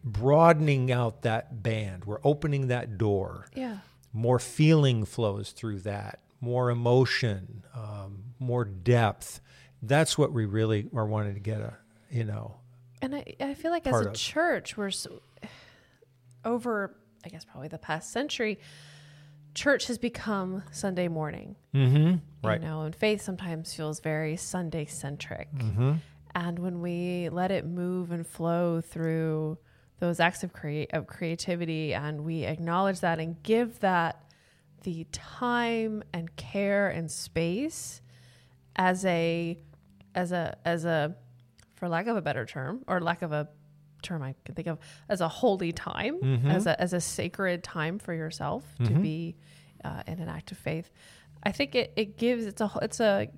broadening 0.02 0.92
out 0.92 1.22
that 1.22 1.62
band. 1.62 2.04
We're 2.04 2.20
opening 2.24 2.68
that 2.68 2.98
door. 2.98 3.46
Yeah. 3.54 3.78
More 4.12 4.38
feeling 4.38 5.04
flows 5.04 5.50
through 5.50 5.80
that. 5.80 6.20
More 6.44 6.70
emotion, 6.70 7.64
um, 7.74 8.22
more 8.38 8.64
depth. 8.64 9.40
That's 9.82 10.16
what 10.18 10.32
we 10.32 10.44
really 10.44 10.88
are 10.94 11.06
wanting 11.06 11.34
to 11.34 11.40
get 11.40 11.60
a 11.60 11.74
you 12.10 12.24
know 12.24 12.56
And 13.02 13.14
I, 13.16 13.24
I 13.40 13.54
feel 13.54 13.70
like 13.70 13.86
as 13.86 14.00
a 14.06 14.08
of. 14.08 14.14
church, 14.14 14.76
we're 14.76 14.90
so, 14.90 15.20
over, 16.44 16.94
I 17.24 17.28
guess, 17.28 17.44
probably 17.44 17.68
the 17.68 17.78
past 17.78 18.12
century, 18.12 18.58
church 19.54 19.86
has 19.86 19.98
become 19.98 20.62
Sunday 20.70 21.08
morning. 21.08 21.56
mm-hmm. 21.74 22.16
right. 22.46 22.60
You 22.60 22.66
know, 22.66 22.82
and 22.82 22.94
faith 22.94 23.22
sometimes 23.22 23.74
feels 23.74 24.00
very 24.00 24.36
Sunday 24.36 24.84
centric. 24.84 25.48
Mm-hmm. 25.54 25.92
And 26.34 26.58
when 26.58 26.80
we 26.80 27.28
let 27.30 27.50
it 27.50 27.64
move 27.64 28.10
and 28.10 28.26
flow 28.26 28.80
through 28.80 29.58
those 30.00 30.18
acts 30.20 30.42
of, 30.42 30.52
crea- 30.52 30.88
of 30.92 31.06
creativity 31.06 31.94
and 31.94 32.24
we 32.24 32.44
acknowledge 32.44 33.00
that 33.00 33.20
and 33.20 33.40
give 33.42 33.78
that 33.80 34.20
the 34.84 35.06
time 35.12 36.02
and 36.12 36.34
care 36.36 36.88
and 36.88 37.10
space 37.10 38.00
as 38.76 39.04
a 39.04 39.58
as 40.14 40.30
a 40.32 40.56
as 40.64 40.84
a 40.84 41.14
for 41.74 41.88
lack 41.88 42.06
of 42.06 42.16
a 42.16 42.22
better 42.22 42.46
term 42.46 42.84
or 42.86 43.00
lack 43.00 43.22
of 43.22 43.32
a 43.32 43.48
term 44.02 44.22
I 44.22 44.34
could 44.44 44.54
think 44.56 44.68
of 44.68 44.78
as 45.08 45.20
a 45.20 45.28
holy 45.28 45.72
time 45.72 46.18
Mm-hmm. 46.20 46.50
as 46.50 46.66
a 46.66 46.80
as 46.80 46.92
a 46.92 47.00
sacred 47.00 47.64
time 47.64 47.98
for 47.98 48.14
yourself 48.14 48.62
to 48.84 48.92
be 49.02 49.36
uh, 49.84 50.02
in 50.06 50.18
an 50.20 50.28
act 50.28 50.52
of 50.52 50.58
faith. 50.58 50.90
I 51.42 51.52
think 51.52 51.74
it, 51.74 51.92
it 51.96 52.16
gives 52.16 52.46
it's 52.46 52.60
a 52.60 52.70
it's 52.82 53.00
a 53.00 53.28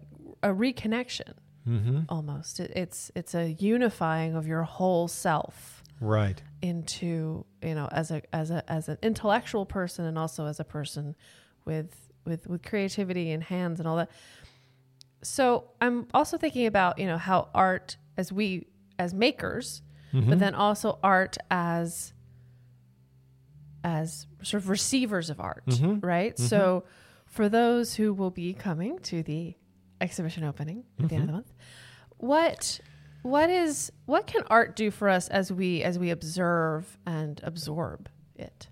a 0.43 0.49
reconnection 0.49 1.33
Mm-hmm. 1.69 2.03
almost. 2.09 2.61
It, 2.61 2.71
it's 2.77 3.11
it's 3.17 3.35
a 3.35 3.53
unifying 3.59 4.37
of 4.37 4.47
your 4.47 4.63
whole 4.63 5.09
self 5.09 5.76
Right. 6.01 6.43
into 6.61 7.47
you 7.63 7.75
know 7.75 7.89
as 7.91 8.11
a 8.11 8.23
as 8.35 8.51
a 8.51 8.63
as 8.71 8.89
an 8.89 8.99
intellectual 9.03 9.65
person 9.65 10.05
and 10.05 10.19
also 10.19 10.47
as 10.47 10.61
a 10.61 10.65
person 10.65 11.17
with 11.65 12.11
with 12.25 12.47
with 12.47 12.63
creativity 12.63 13.31
and 13.33 13.43
hands 13.43 13.81
and 13.81 13.89
all 13.89 13.97
that. 13.97 14.11
So 15.23 15.71
I'm 15.81 16.07
also 16.13 16.37
thinking 16.37 16.67
about 16.67 16.99
you 16.99 17.07
know 17.07 17.19
how 17.19 17.49
art 17.55 17.97
as 18.17 18.33
we 18.33 18.67
as 18.99 19.15
makers, 19.15 19.83
but 20.13 20.21
mm-hmm. 20.21 20.39
then 20.39 20.55
also 20.55 20.99
art 21.03 21.37
as 21.51 22.13
as 23.85 24.27
sort 24.43 24.63
of 24.63 24.69
receivers 24.69 25.31
of 25.31 25.41
art, 25.41 25.65
mm-hmm. 25.67 26.05
right? 26.05 26.35
Mm-hmm. 26.35 26.47
So 26.47 26.85
for 27.27 27.49
those 27.49 27.95
who 27.95 28.13
will 28.13 28.31
be 28.31 28.53
coming 28.53 28.99
to 29.01 29.23
the 29.23 29.55
exhibition 30.01 30.45
opening 30.45 30.85
at 31.01 31.09
the 31.09 31.15
end 31.15 31.23
of 31.23 31.27
the 31.29 31.33
month, 31.33 31.55
what 32.19 32.81
what 33.27 33.51
is 33.51 33.91
what 34.07 34.27
can 34.27 34.45
art 34.49 34.77
do 34.77 34.91
for 34.91 35.09
us 35.09 35.29
as 35.29 35.53
we 35.53 35.83
as 35.83 35.99
we 35.99 36.11
observe 36.11 36.99
and 37.07 37.41
absorb 37.43 38.09
it? 38.37 38.69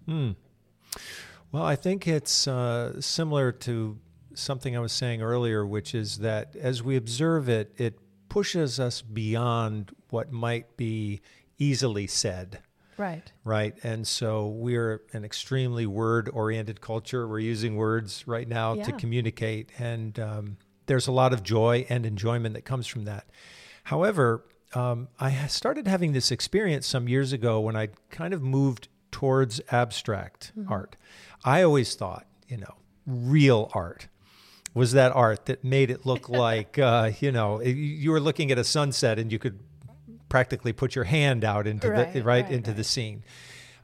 Well, 1.52 1.62
I 1.62 1.76
think 1.76 2.08
it's 2.08 2.49
uh, 2.49 3.00
similar 3.00 3.52
to 3.52 3.99
something 4.34 4.76
I 4.76 4.80
was 4.80 4.92
saying 4.92 5.23
earlier, 5.23 5.64
which 5.64 5.94
is 5.94 6.18
that 6.18 6.56
as 6.56 6.82
we 6.82 6.96
observe 6.96 7.49
it, 7.49 7.73
it 7.76 7.99
pushes 8.28 8.80
us 8.80 9.02
beyond 9.02 9.92
what 10.11 10.32
might 10.32 10.76
be 10.76 11.20
easily 11.58 12.06
said. 12.06 12.61
Right. 12.96 13.30
Right. 13.44 13.75
And 13.82 14.06
so 14.06 14.49
we're 14.49 15.02
an 15.12 15.25
extremely 15.25 15.87
word 15.87 16.28
oriented 16.32 16.80
culture. 16.80 17.26
We're 17.26 17.40
using 17.40 17.76
words 17.76 18.26
right 18.26 18.49
now 18.49 18.75
to 18.76 18.92
communicate. 18.92 19.70
And 19.78 20.18
um, 20.18 20.56
there's 20.87 21.06
a 21.06 21.12
lot 21.12 21.32
of 21.32 21.42
joy 21.42 21.87
and 21.88 22.06
enjoyment 22.06 22.54
that 22.54 22.64
comes 22.64 22.87
from 22.87 23.04
that. 23.04 23.26
However, 23.85 24.45
um, 24.75 25.09
I 25.21 25.47
started 25.47 25.87
having 25.87 26.12
this 26.12 26.31
experience 26.31 26.87
some 26.87 27.09
years 27.09 27.33
ago 27.33 27.61
when 27.61 27.76
I 27.76 27.88
kind 28.11 28.35
of 28.35 28.43
moved 28.43 28.88
towards 29.11 29.61
abstract 29.71 30.53
art. 30.69 30.97
I 31.45 31.62
always 31.62 31.95
thought, 31.95 32.26
you 32.49 32.57
know, 32.57 32.75
real 33.07 33.71
art 33.75 34.09
was 34.75 34.93
that 34.93 35.12
art 35.12 35.47
that 35.47 35.62
made 35.62 35.91
it 35.91 36.05
look 36.05 36.29
like, 36.47 36.79
uh, 36.79 37.12
you 37.21 37.31
know, 37.31 37.61
you- 37.62 38.11
were 38.11 38.21
looking 38.21 38.50
at 38.50 38.59
a 38.59 38.64
sunset 38.64 39.19
and 39.19 39.31
you 39.31 39.38
could 39.38 39.61
practically 40.29 40.73
put 40.73 40.97
your 40.97 41.05
hand 41.05 41.45
out 41.45 41.67
into 41.67 41.87
the 41.87 41.93
Right, 41.93 42.14
right, 42.17 42.25
right, 42.25 42.50
into 42.50 42.73
the 42.73 42.83
scene. 42.85 43.23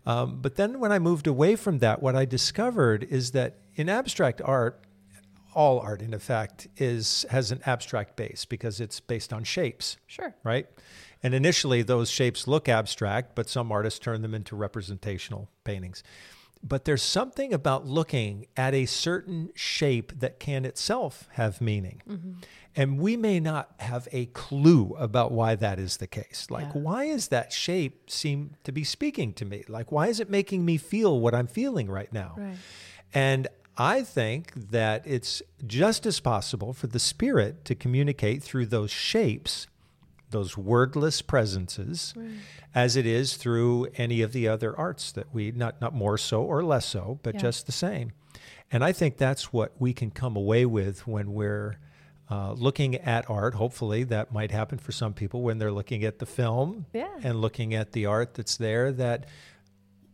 Um, 0.07 0.41
but 0.41 0.57
then 0.57 0.81
when 0.81 0.91
I 0.91 0.99
moved 0.99 1.27
away 1.29 1.55
from 1.55 1.79
that, 1.81 2.03
what 2.03 2.17
I 2.17 2.25
discovered 2.25 3.05
is 3.05 3.31
that 3.33 3.59
in 3.77 3.89
abstract 3.89 4.41
art, 4.43 4.81
all 5.55 5.81
art 5.81 6.03
in 6.03 6.15
effect 6.15 6.69
is 6.77 7.25
has 7.31 7.51
an 7.51 7.61
abstract 7.67 8.17
base 8.17 8.45
because 8.45 8.81
it's 8.81 9.01
based 9.01 9.33
on 9.33 9.45
shapes, 9.45 9.97
Sure. 10.07 10.35
right? 10.45 10.67
And 11.23 11.35
initially 11.35 11.83
those 11.83 12.11
shapes 12.11 12.47
look 12.49 12.69
abstract, 12.69 13.35
but 13.35 13.49
some 13.49 13.71
artists 13.71 13.99
turn 13.99 14.23
them 14.23 14.35
into 14.35 14.57
representational 14.57 15.51
paintings. 15.65 16.03
But 16.63 16.85
there's 16.85 17.03
something 17.03 17.55
about 17.55 17.87
looking 17.87 18.47
at 18.57 18.75
a 18.75 18.85
certain 18.87 19.51
shape 19.55 20.19
that 20.21 20.39
can 20.39 20.65
itself 20.67 21.27
have 21.33 21.61
meaning. 21.61 22.03
Mm-hmm. 22.09 22.33
And 22.77 22.99
we 23.01 23.17
may 23.17 23.41
not 23.41 23.73
have 23.81 24.07
a 24.13 24.27
clue 24.27 24.95
about 24.99 25.33
why 25.33 25.57
that 25.57 25.79
is 25.79 25.97
the 25.97 26.07
case. 26.07 26.47
Like, 26.51 26.67
Yeah. 26.75 26.83
why 26.83 27.05
is 27.05 27.29
that 27.29 27.51
shape 27.53 28.11
seem 28.11 28.57
to 28.65 28.73
be 28.73 28.85
speaking 28.85 29.33
to 29.35 29.45
me? 29.45 29.65
Like, 29.69 29.91
why 29.91 30.09
is 30.09 30.21
it 30.21 30.29
making 30.31 30.65
me 30.65 30.77
feel 30.77 31.19
what 31.19 31.35
I'm 31.35 31.47
feeling 31.47 31.91
right 31.91 32.13
now? 32.13 32.35
Right. 32.37 32.57
And 33.13 33.49
I 33.83 34.03
think 34.03 34.53
that 34.73 35.07
it's 35.07 35.41
just 35.67 36.05
as 36.05 36.21
possible 36.21 36.75
for 36.75 36.87
the 36.87 36.99
spirit 36.99 37.65
to 37.65 37.75
communicate 37.75 38.43
through 38.43 38.67
those 38.67 38.91
shapes, 38.91 39.67
those 40.31 40.55
wordless 40.55 41.23
presences, 41.23 42.13
as 42.75 42.95
it 42.95 43.07
is 43.07 43.37
through 43.39 43.87
any 43.97 44.21
of 44.21 44.33
the 44.33 44.47
other 44.49 44.77
arts 44.79 45.11
that 45.13 45.33
we 45.33 45.51
not 45.51 45.81
not 45.81 45.95
more 45.95 46.19
so 46.19 46.43
or 46.43 46.63
less 46.63 46.85
so, 46.85 47.19
but 47.23 47.37
Yeah. 47.37 47.41
just 47.41 47.65
the 47.65 47.73
same. 47.73 48.13
And 48.71 48.85
I 48.85 48.93
think 48.93 49.17
that's 49.17 49.51
what 49.51 49.73
we 49.79 49.95
can 49.95 50.11
come 50.11 50.37
away 50.37 50.67
with 50.67 51.07
when 51.07 51.33
we're 51.33 51.79
uh, 52.31 52.53
looking 52.53 52.95
at 52.97 53.29
art. 53.31 53.55
Hopefully, 53.55 54.05
that 54.05 54.31
might 54.31 54.51
happen 54.51 54.77
for 54.79 54.93
some 54.93 55.15
people 55.15 55.41
when 55.43 55.57
they're 55.59 55.73
looking 55.73 56.05
at 56.05 56.19
the 56.19 56.27
film 56.27 56.85
Yeah. 56.93 57.09
and 57.25 57.41
looking 57.41 57.73
at 57.75 57.93
the 57.93 58.05
art 58.07 58.35
that's 58.35 58.57
there. 58.59 58.93
That 58.93 59.27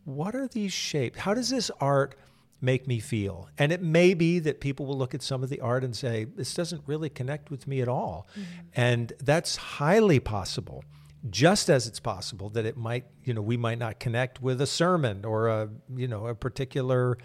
what 0.05 0.35
are 0.35 0.47
these 0.47 0.71
shapes? 0.73 1.19
How 1.19 1.33
does 1.33 1.49
this 1.49 1.69
art 1.81 2.15
make 2.61 2.87
me 2.87 2.99
feel? 2.99 3.49
And 3.57 3.71
it 3.71 3.81
may 3.81 4.13
be 4.13 4.39
that 4.39 4.59
people 4.59 4.85
will 4.85 4.97
look 4.97 5.13
at 5.13 5.21
some 5.21 5.43
of 5.43 5.49
the 5.49 5.59
art 5.61 5.83
and 5.83 5.95
say, 5.95 6.23
this 6.25 6.53
doesn't 6.53 6.81
really 6.87 7.09
connect 7.09 7.51
with 7.51 7.67
me 7.67 7.81
at 7.81 7.87
all. 7.87 8.27
And 8.75 9.13
that's 9.19 9.55
highly 9.55 10.19
possible. 10.19 10.83
Just 11.29 11.69
as 11.69 11.87
it's 11.87 11.99
possible 11.99 12.49
that 12.51 12.65
it 12.65 12.77
might, 12.77 13.05
you 13.23 13.33
know, 13.33 13.41
we 13.41 13.57
might 13.57 13.77
not 13.79 13.99
connect 13.99 14.41
with 14.41 14.61
a 14.61 14.67
sermon 14.67 15.25
or 15.25 15.47
a, 15.47 15.69
you 15.95 16.07
know, 16.07 16.27
a 16.27 16.35
particular 16.35 17.17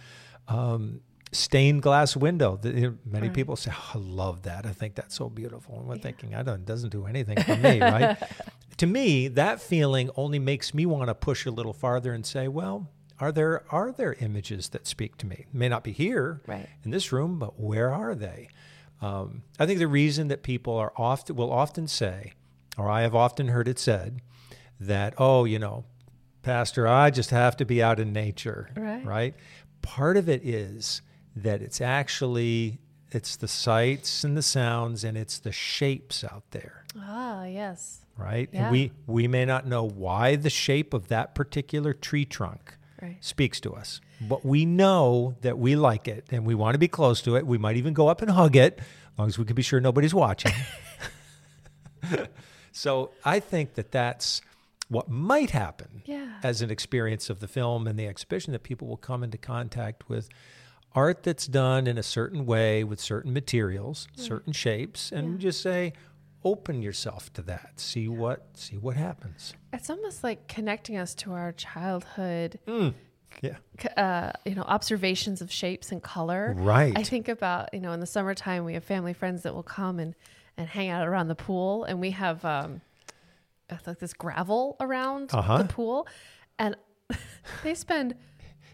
um, 0.48 1.00
stained 1.30 1.82
glass 1.82 2.16
window. 2.16 2.56
That, 2.56 2.74
you 2.74 2.80
know, 2.90 2.98
many 3.04 3.28
Right. 3.28 3.34
people 3.34 3.54
say, 3.56 3.70
oh, 3.72 3.90
"I 3.94 3.98
love 3.98 4.42
that. 4.42 4.66
I 4.66 4.72
think 4.72 4.94
that's 4.96 5.14
so 5.14 5.28
beautiful." 5.28 5.78
And 5.78 5.86
we're 5.86 5.98
thinking, 5.98 6.34
"I 6.34 6.42
don't. 6.42 6.60
It 6.60 6.66
doesn't 6.66 6.90
do 6.90 7.06
anything 7.06 7.40
for 7.42 7.56
me, 7.56 7.80
right?" 7.80 8.16
to 8.78 8.86
me, 8.86 9.28
that 9.28 9.60
feeling 9.60 10.10
only 10.16 10.38
makes 10.38 10.74
me 10.74 10.84
want 10.86 11.08
to 11.08 11.14
push 11.14 11.46
a 11.46 11.50
little 11.50 11.72
farther 11.74 12.12
and 12.12 12.24
say, 12.26 12.48
"Well, 12.48 12.88
are 13.20 13.32
there 13.32 13.62
are 13.70 13.92
there 13.92 14.14
images 14.14 14.68
that 14.70 14.86
speak 14.86 15.16
to 15.18 15.26
me? 15.26 15.46
May 15.52 15.68
not 15.68 15.84
be 15.84 15.92
here 15.92 16.40
Right. 16.46 16.68
in 16.84 16.90
this 16.90 17.12
room, 17.12 17.38
but 17.38 17.58
where 17.60 17.92
are 17.92 18.14
they?" 18.14 18.48
Um, 19.00 19.42
I 19.58 19.66
think 19.66 19.78
the 19.78 19.88
reason 19.88 20.28
that 20.28 20.42
people 20.42 20.74
are 20.76 20.92
often 20.96 21.34
will 21.36 21.52
often 21.52 21.88
say, 21.88 22.32
or 22.78 22.88
I 22.88 23.02
have 23.02 23.14
often 23.14 23.48
heard 23.48 23.66
it 23.68 23.78
said, 23.78 24.20
that 24.80 25.14
oh, 25.18 25.44
you 25.44 25.58
know, 25.58 25.84
Pastor, 26.42 26.86
I 26.88 27.10
just 27.10 27.30
have 27.30 27.56
to 27.58 27.64
be 27.64 27.82
out 27.82 27.98
in 28.00 28.12
nature, 28.12 28.70
Right. 28.76 29.04
right? 29.04 29.34
Part 29.82 30.16
of 30.16 30.28
it 30.28 30.44
is 30.46 31.02
that 31.36 31.62
it's 31.62 31.80
actually 31.80 32.78
it's 33.10 33.36
the 33.36 33.48
sights 33.48 34.24
and 34.24 34.36
the 34.36 34.42
sounds 34.42 35.04
and 35.04 35.18
it's 35.18 35.38
the 35.38 35.52
shapes 35.52 36.24
out 36.24 36.44
there 36.52 36.84
Ah, 36.98 37.44
yes. 37.44 38.00
right 38.16 38.48
Yeah. 38.52 38.62
and 38.64 38.72
we 38.72 38.92
we 39.06 39.28
may 39.28 39.44
not 39.44 39.66
know 39.66 39.84
why 39.84 40.34
the 40.36 40.48
shape 40.50 40.94
of 40.94 41.08
that 41.08 41.34
particular 41.34 41.92
tree 41.92 42.24
trunk 42.24 42.76
Right. 43.02 43.16
speaks 43.20 43.60
to 43.62 43.74
us. 43.74 44.00
But 44.20 44.46
we 44.46 44.64
know 44.64 45.34
that 45.40 45.58
we 45.58 45.74
like 45.74 46.06
it 46.06 46.24
and 46.30 46.46
we 46.46 46.54
want 46.54 46.74
to 46.74 46.78
be 46.78 46.86
close 46.88 47.20
to 47.22 47.34
it. 47.36 47.44
We 47.46 47.58
might 47.58 47.76
even 47.76 47.92
go 47.94 48.06
up 48.08 48.22
and 48.22 48.30
hug 48.30 48.54
it 48.56 48.78
as 48.78 49.18
long 49.18 49.26
as 49.28 49.38
we 49.38 49.44
can 49.44 49.56
be 49.56 49.62
sure 49.62 49.80
nobody's 49.80 50.14
watching. 50.14 50.52
So 52.74 53.10
i 53.24 53.38
think 53.38 53.74
that 53.74 53.92
that's 53.92 54.40
what 54.88 55.08
might 55.10 55.50
happen 55.50 56.02
Yeah. 56.06 56.26
as 56.42 56.62
an 56.62 56.70
experience 56.70 57.28
of 57.30 57.40
the 57.40 57.48
film 57.48 57.86
and 57.86 57.98
the 57.98 58.06
exhibition 58.06 58.52
that 58.54 58.62
people 58.62 58.88
will 58.88 58.96
come 58.96 59.22
into 59.22 59.36
contact 59.38 60.08
with 60.08 60.28
art 60.94 61.22
that's 61.22 61.46
done 61.46 61.86
in 61.86 61.96
a 61.98 62.02
certain 62.02 62.44
way 62.46 62.82
with 62.84 63.00
certain 63.00 63.32
materials, 63.32 64.08
certain 64.14 64.52
shapes, 64.52 65.10
and 65.12 65.38
just 65.38 65.62
say, 65.62 65.92
open 66.44 66.82
yourself 66.82 67.32
to 67.34 67.42
that. 67.42 67.80
See 67.80 68.08
what 68.08 68.56
see 68.56 68.76
what 68.76 68.96
happens. 68.96 69.54
It's 69.72 69.88
almost 69.90 70.22
like 70.24 70.48
connecting 70.48 70.96
us 70.96 71.14
to 71.16 71.32
our 71.32 71.52
childhood, 71.52 72.58
Yeah. 73.40 73.56
uh, 73.96 74.32
you 74.44 74.54
know, 74.54 74.62
observations 74.62 75.40
of 75.40 75.50
shapes 75.50 75.90
and 75.92 76.02
color. 76.02 76.54
Right. 76.56 76.92
I 76.96 77.02
think 77.02 77.28
about, 77.28 77.72
you 77.72 77.80
know, 77.80 77.92
in 77.92 78.00
the 78.00 78.06
summertime, 78.06 78.64
we 78.64 78.74
have 78.74 78.84
family 78.84 79.12
friends 79.14 79.42
that 79.44 79.54
will 79.54 79.62
come 79.62 79.98
and, 79.98 80.14
and 80.58 80.68
hang 80.68 80.90
out 80.90 81.06
around 81.08 81.28
the 81.28 81.34
pool, 81.34 81.84
and 81.84 81.98
we 82.00 82.10
have 82.10 82.44
um, 82.44 82.82
like 83.86 83.98
this 83.98 84.12
gravel 84.12 84.76
around 84.80 85.30
Uh-huh. 85.32 85.58
the 85.58 85.64
pool, 85.72 86.06
and 86.58 86.76
they 87.64 87.74
spend 87.74 88.14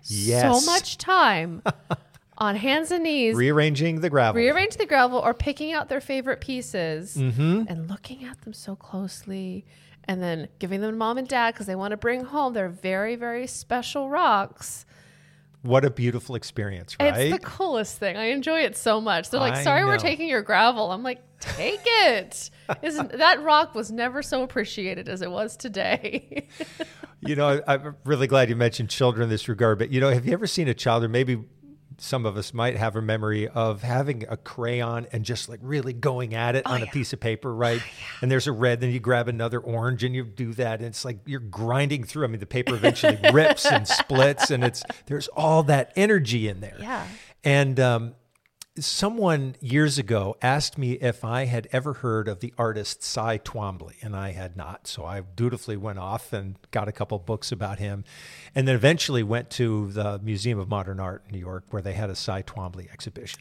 Yes. 0.05 0.43
so 0.65 0.71
much 0.71 0.97
time 0.99 1.63
on 2.39 2.55
hands 2.57 2.91
and 2.91 3.03
knees 3.05 3.35
Rearranging 3.35 4.01
the 4.01 4.09
gravel. 4.09 4.41
rearrange 4.41 4.77
the 4.77 4.87
gravel 4.87 5.19
or 5.19 5.35
picking 5.35 5.73
out 5.73 5.89
their 5.89 6.01
favorite 6.01 6.41
pieces 6.41 7.17
Mm-hmm. 7.17 7.65
and 7.69 7.89
looking 7.91 8.25
at 8.25 8.41
them 8.43 8.53
so 8.53 8.77
closely 8.77 9.65
and 10.05 10.23
then 10.23 10.49
giving 10.59 10.81
them 10.81 10.93
to 10.93 10.97
mom 10.97 11.19
and 11.19 11.29
dad 11.29 11.53
because 11.55 11.67
they 11.67 11.75
want 11.75 11.91
to 11.91 11.97
bring 11.97 12.25
home 12.25 12.53
their 12.55 12.69
very 12.69 13.17
very 13.17 13.47
special 13.47 14.09
rocks 14.09 14.87
what 15.63 15.85
a 15.85 15.91
beautiful 15.91 16.37
experience, 16.37 16.97
right? 17.01 17.15
it's 17.17 17.33
the 17.33 17.45
coolest 17.45 17.99
thing 17.99 18.17
i 18.17 18.27
enjoy 18.27 18.61
it 18.61 18.77
so 18.77 19.01
much 19.01 19.31
they're 19.31 19.41
like 19.41 19.55
I 19.55 19.65
sorry 19.65 19.85
we're 19.85 19.99
taking 19.99 20.29
your 20.29 20.41
gravel 20.43 20.93
i'm 20.93 21.03
like 21.03 21.21
take 21.41 21.81
it 21.85 22.51
Isn't, 22.83 23.13
that 23.19 23.43
rock 23.43 23.75
was 23.75 23.91
never 23.91 24.23
so 24.23 24.45
appreciated 24.45 25.09
as 25.09 25.21
it 25.23 25.31
was 25.31 25.57
today 25.57 26.47
you 27.21 27.35
know, 27.35 27.61
I- 27.67 27.75
I'm 27.75 27.97
really 28.05 28.29
glad 28.29 28.49
you 28.49 28.55
mentioned 28.57 28.91
children 28.91 29.25
in 29.25 29.29
this 29.29 29.49
regard. 29.49 29.79
But 29.79 29.91
you 29.91 30.01
know, 30.01 30.09
have 30.11 30.25
you 30.25 30.33
ever 30.33 30.47
seen 30.47 30.69
a 30.69 30.75
child, 30.75 31.03
or 31.03 31.09
maybe 31.09 31.43
some 31.99 32.25
of 32.25 32.37
us 32.37 32.55
might 32.55 32.77
have 32.77 32.97
a 32.97 33.03
memory 33.03 33.49
of 33.49 33.83
having 33.83 34.25
a 34.29 34.37
crayon 34.37 35.07
and 35.13 35.25
just 35.25 35.49
like 35.49 35.59
really 35.63 35.93
going 35.93 36.35
at 36.35 36.55
it 36.55 36.65
on 36.65 36.83
a 36.83 36.87
piece 36.87 37.13
of 37.13 37.21
paper, 37.21 37.53
right? 37.53 37.83
And 38.23 38.31
there's 38.31 38.47
a 38.47 38.53
red, 38.53 38.81
then 38.81 38.91
you 38.91 39.01
grab 39.01 39.29
another 39.29 39.59
orange 39.59 40.05
and 40.05 40.15
you 40.15 40.25
do 40.25 40.55
that, 40.55 40.79
and 40.79 40.87
it's 40.87 41.05
like 41.05 41.19
you're 41.27 41.41
grinding 41.41 42.05
through. 42.05 42.25
I 42.25 42.29
mean, 42.29 42.41
the 42.41 42.47
paper 42.47 42.75
eventually 42.75 43.19
rips 43.33 43.67
and 43.67 43.87
splits, 43.87 44.51
and 44.51 44.63
it's 44.63 44.83
there's 45.07 45.29
all 45.29 45.65
that 45.65 45.93
energy 45.97 46.49
in 46.49 46.61
there. 46.61 46.77
Yeah. 46.79 47.07
And 47.45 47.81
um, 47.81 48.15
someone 48.85 49.57
years 49.61 49.99
ago 49.99 50.37
asked 50.43 50.79
me 50.79 50.93
if 50.93 51.25
I 51.25 51.45
had 51.47 51.69
ever 51.73 51.95
heard 51.95 52.29
of 52.29 52.41
the 52.41 52.53
artist 52.59 53.03
Cy 53.03 53.39
Twombly, 53.39 53.95
and 54.03 54.15
I 54.17 54.33
had 54.33 54.57
not. 54.57 54.87
So 54.87 55.05
I 55.05 55.21
dutifully 55.21 55.77
went 55.77 55.99
off 55.99 56.33
and 56.33 56.57
got 56.71 56.89
a 56.89 56.93
couple 56.93 57.19
books 57.19 57.53
about 57.53 57.79
him, 57.79 58.05
and 58.55 58.67
then 58.69 58.75
eventually 58.75 59.23
went 59.23 59.51
to 59.51 59.91
the 59.93 60.19
Museum 60.23 60.59
of 60.59 60.69
Modern 60.69 61.01
Art 61.01 61.23
in 61.29 61.33
New 61.35 61.41
York, 61.41 61.65
where 61.71 61.83
they 61.83 61.93
had 61.95 62.11
a 62.11 62.17
Cy 62.17 62.43
Twombly 62.43 62.91
exhibition. 62.93 63.41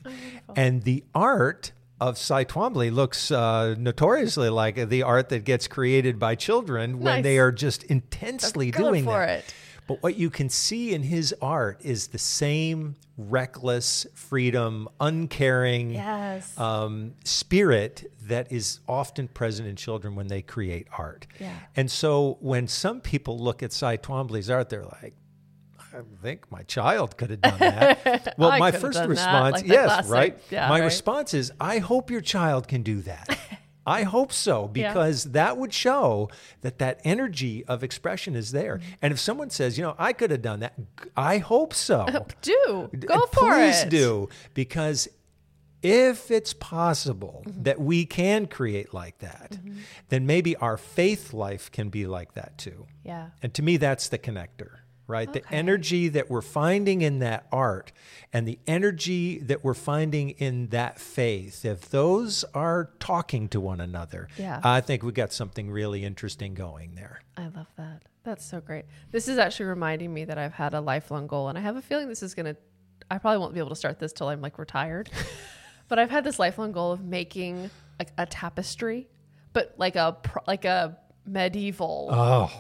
and 0.56 0.84
the 0.84 1.04
art 1.15 1.71
of 2.00 2.17
Cy 2.17 2.45
Twombly 2.45 2.91
looks 2.93 3.32
uh, 3.32 3.73
notoriously 3.78 4.50
like 4.50 4.89
the 4.89 5.02
art 5.04 5.30
that 5.30 5.43
gets 5.45 5.67
created 5.67 6.19
by 6.19 6.36
children 6.36 7.00
when 7.00 7.15
Nice. 7.15 7.23
they 7.23 7.39
are 7.39 7.52
just 7.52 7.84
intensely 7.86 8.69
doing 8.69 9.04
for 9.06 9.26
that. 9.26 9.39
it. 9.39 9.54
But 9.88 10.04
what 10.04 10.17
you 10.17 10.30
can 10.30 10.50
see 10.50 10.93
in 10.93 11.04
his 11.04 11.34
art 11.41 11.80
is 11.84 12.08
the 12.08 12.17
same 12.17 12.97
reckless, 13.17 14.06
freedom, 14.13 14.88
uncaring 15.00 15.91
yes 15.91 16.58
um, 16.60 17.13
spirit 17.23 18.12
that 18.23 18.52
is 18.52 18.80
often 18.88 19.28
present 19.28 19.67
in 19.67 19.76
children 19.76 20.15
when 20.15 20.28
they 20.28 20.41
create 20.41 20.88
art. 20.97 21.26
Yeah. 21.39 21.56
And 21.76 21.89
so 21.89 22.38
when 22.41 22.67
some 22.67 23.02
people 23.02 23.39
look 23.39 23.63
at 23.63 23.71
Cy 23.71 23.97
Twombly's 23.97 24.50
art, 24.50 24.69
they're 24.69 24.84
like, 24.84 25.15
I 25.93 26.02
think 26.21 26.52
my 26.52 26.63
child 26.63 27.17
could 27.17 27.30
have 27.32 27.41
done 27.41 27.60
that. 27.60 28.34
Well, 28.38 28.60
my 28.60 28.71
first 28.71 29.00
done 29.00 29.04
that, 29.04 29.10
response, 29.10 29.56
like 29.58 29.67
yes, 29.67 30.08
right? 30.08 30.38
Yeah, 30.52 30.69
my 30.69 30.80
right. 30.80 30.86
response 30.86 31.34
is, 31.34 31.52
I 31.60 31.80
hope 31.80 32.12
your 32.12 32.21
child 32.21 32.67
can 32.67 32.84
do 32.84 33.02
that. 33.02 33.37
I 33.88 34.04
hope 34.04 34.32
so 34.34 34.69
Yeah. 34.76 34.89
because 34.89 35.23
that 35.32 35.58
would 35.58 35.73
show 35.73 36.30
that 36.62 36.78
that 36.80 37.00
energy 37.04 37.63
of 37.65 37.84
expression 37.84 38.36
is 38.36 38.52
there. 38.52 38.78
Mm-hmm. 38.78 38.91
And 39.02 39.13
if 39.13 39.19
someone 39.19 39.50
says, 39.50 39.78
you 39.78 39.84
know, 39.84 39.95
I 39.97 40.13
could 40.13 40.30
have 40.32 40.41
done 40.41 40.60
that, 40.60 40.73
I 41.15 41.38
hope 41.39 41.73
so. 41.73 42.06
do 42.41 42.89
go 43.00 43.21
for 43.28 43.54
please 43.54 43.82
it 43.84 43.89
Please 43.89 43.91
do 43.91 44.30
because 44.54 45.08
if 45.84 46.32
it's 46.32 46.54
possible 46.54 47.43
Mm-hmm. 47.47 47.63
that 47.63 47.80
we 47.80 48.06
can 48.06 48.45
create 48.47 48.93
like 48.93 49.19
that, 49.19 49.58
then 50.10 50.26
maybe 50.26 50.56
our 50.58 50.76
faith 50.78 51.34
life 51.34 51.71
can 51.71 51.89
be 51.89 52.06
like 52.08 52.34
that 52.34 52.58
too. 52.58 52.88
yeah 53.04 53.30
And 53.43 53.54
to 53.54 53.62
me, 53.62 53.78
that's 53.78 54.10
the 54.10 54.17
connector, 54.17 54.71
right? 55.08 55.32
The 55.32 55.41
energy 55.52 56.10
that 56.10 56.30
we're 56.30 56.41
finding 56.41 57.02
in 57.02 57.20
that 57.20 57.48
art 57.52 57.91
and 58.34 58.48
the 58.48 58.60
energy 58.67 59.39
that 59.39 59.63
we're 59.63 59.74
finding 59.74 60.32
in 60.32 60.67
that 60.67 61.00
faith, 61.00 61.63
if 61.65 61.89
those 61.89 62.43
are 62.54 62.91
talking 63.00 63.48
to 63.50 63.60
one 63.62 63.80
another, 63.82 64.28
Yeah. 64.38 64.60
I 64.63 64.82
think 64.82 65.04
we 65.04 65.12
got 65.13 65.32
something 65.32 65.72
really 65.72 66.04
interesting 66.04 66.54
going 66.54 66.96
there. 66.96 67.22
I 67.38 67.48
love 67.48 67.67
that. 67.78 68.04
That's 68.24 68.46
so 68.46 68.60
great. 68.60 68.86
This 69.12 69.30
is 69.30 69.38
actually 69.38 69.67
reminding 69.67 70.13
me 70.13 70.26
that 70.26 70.38
I've 70.38 70.54
had 70.54 70.74
a 70.74 70.82
lifelong 70.82 71.28
goal, 71.28 71.48
and 71.48 71.58
I 71.58 71.62
have 71.62 71.78
a 71.78 71.82
feeling 71.82 72.10
this 72.10 72.22
is 72.22 72.36
going 72.36 72.48
to. 72.48 72.58
I 73.10 73.20
probably 73.20 73.38
won't 73.38 73.54
be 73.54 73.60
able 73.62 73.70
to 73.70 73.76
start 73.76 74.00
this 74.00 74.12
till 74.12 74.28
I'm 74.28 74.41
like 74.41 74.60
retired, 74.60 75.10
but 75.88 75.98
I've 75.98 76.10
had 76.12 76.26
this 76.26 76.38
lifelong 76.38 76.74
goal 76.74 76.91
of 76.91 77.06
making 77.06 77.70
like 78.00 78.10
a 78.17 78.26
tapestry, 78.26 79.08
but 79.54 79.76
like 79.78 79.96
a 79.96 80.17
like 80.46 80.65
a 80.65 80.98
medieval 81.26 82.10
Oh, 82.12 82.52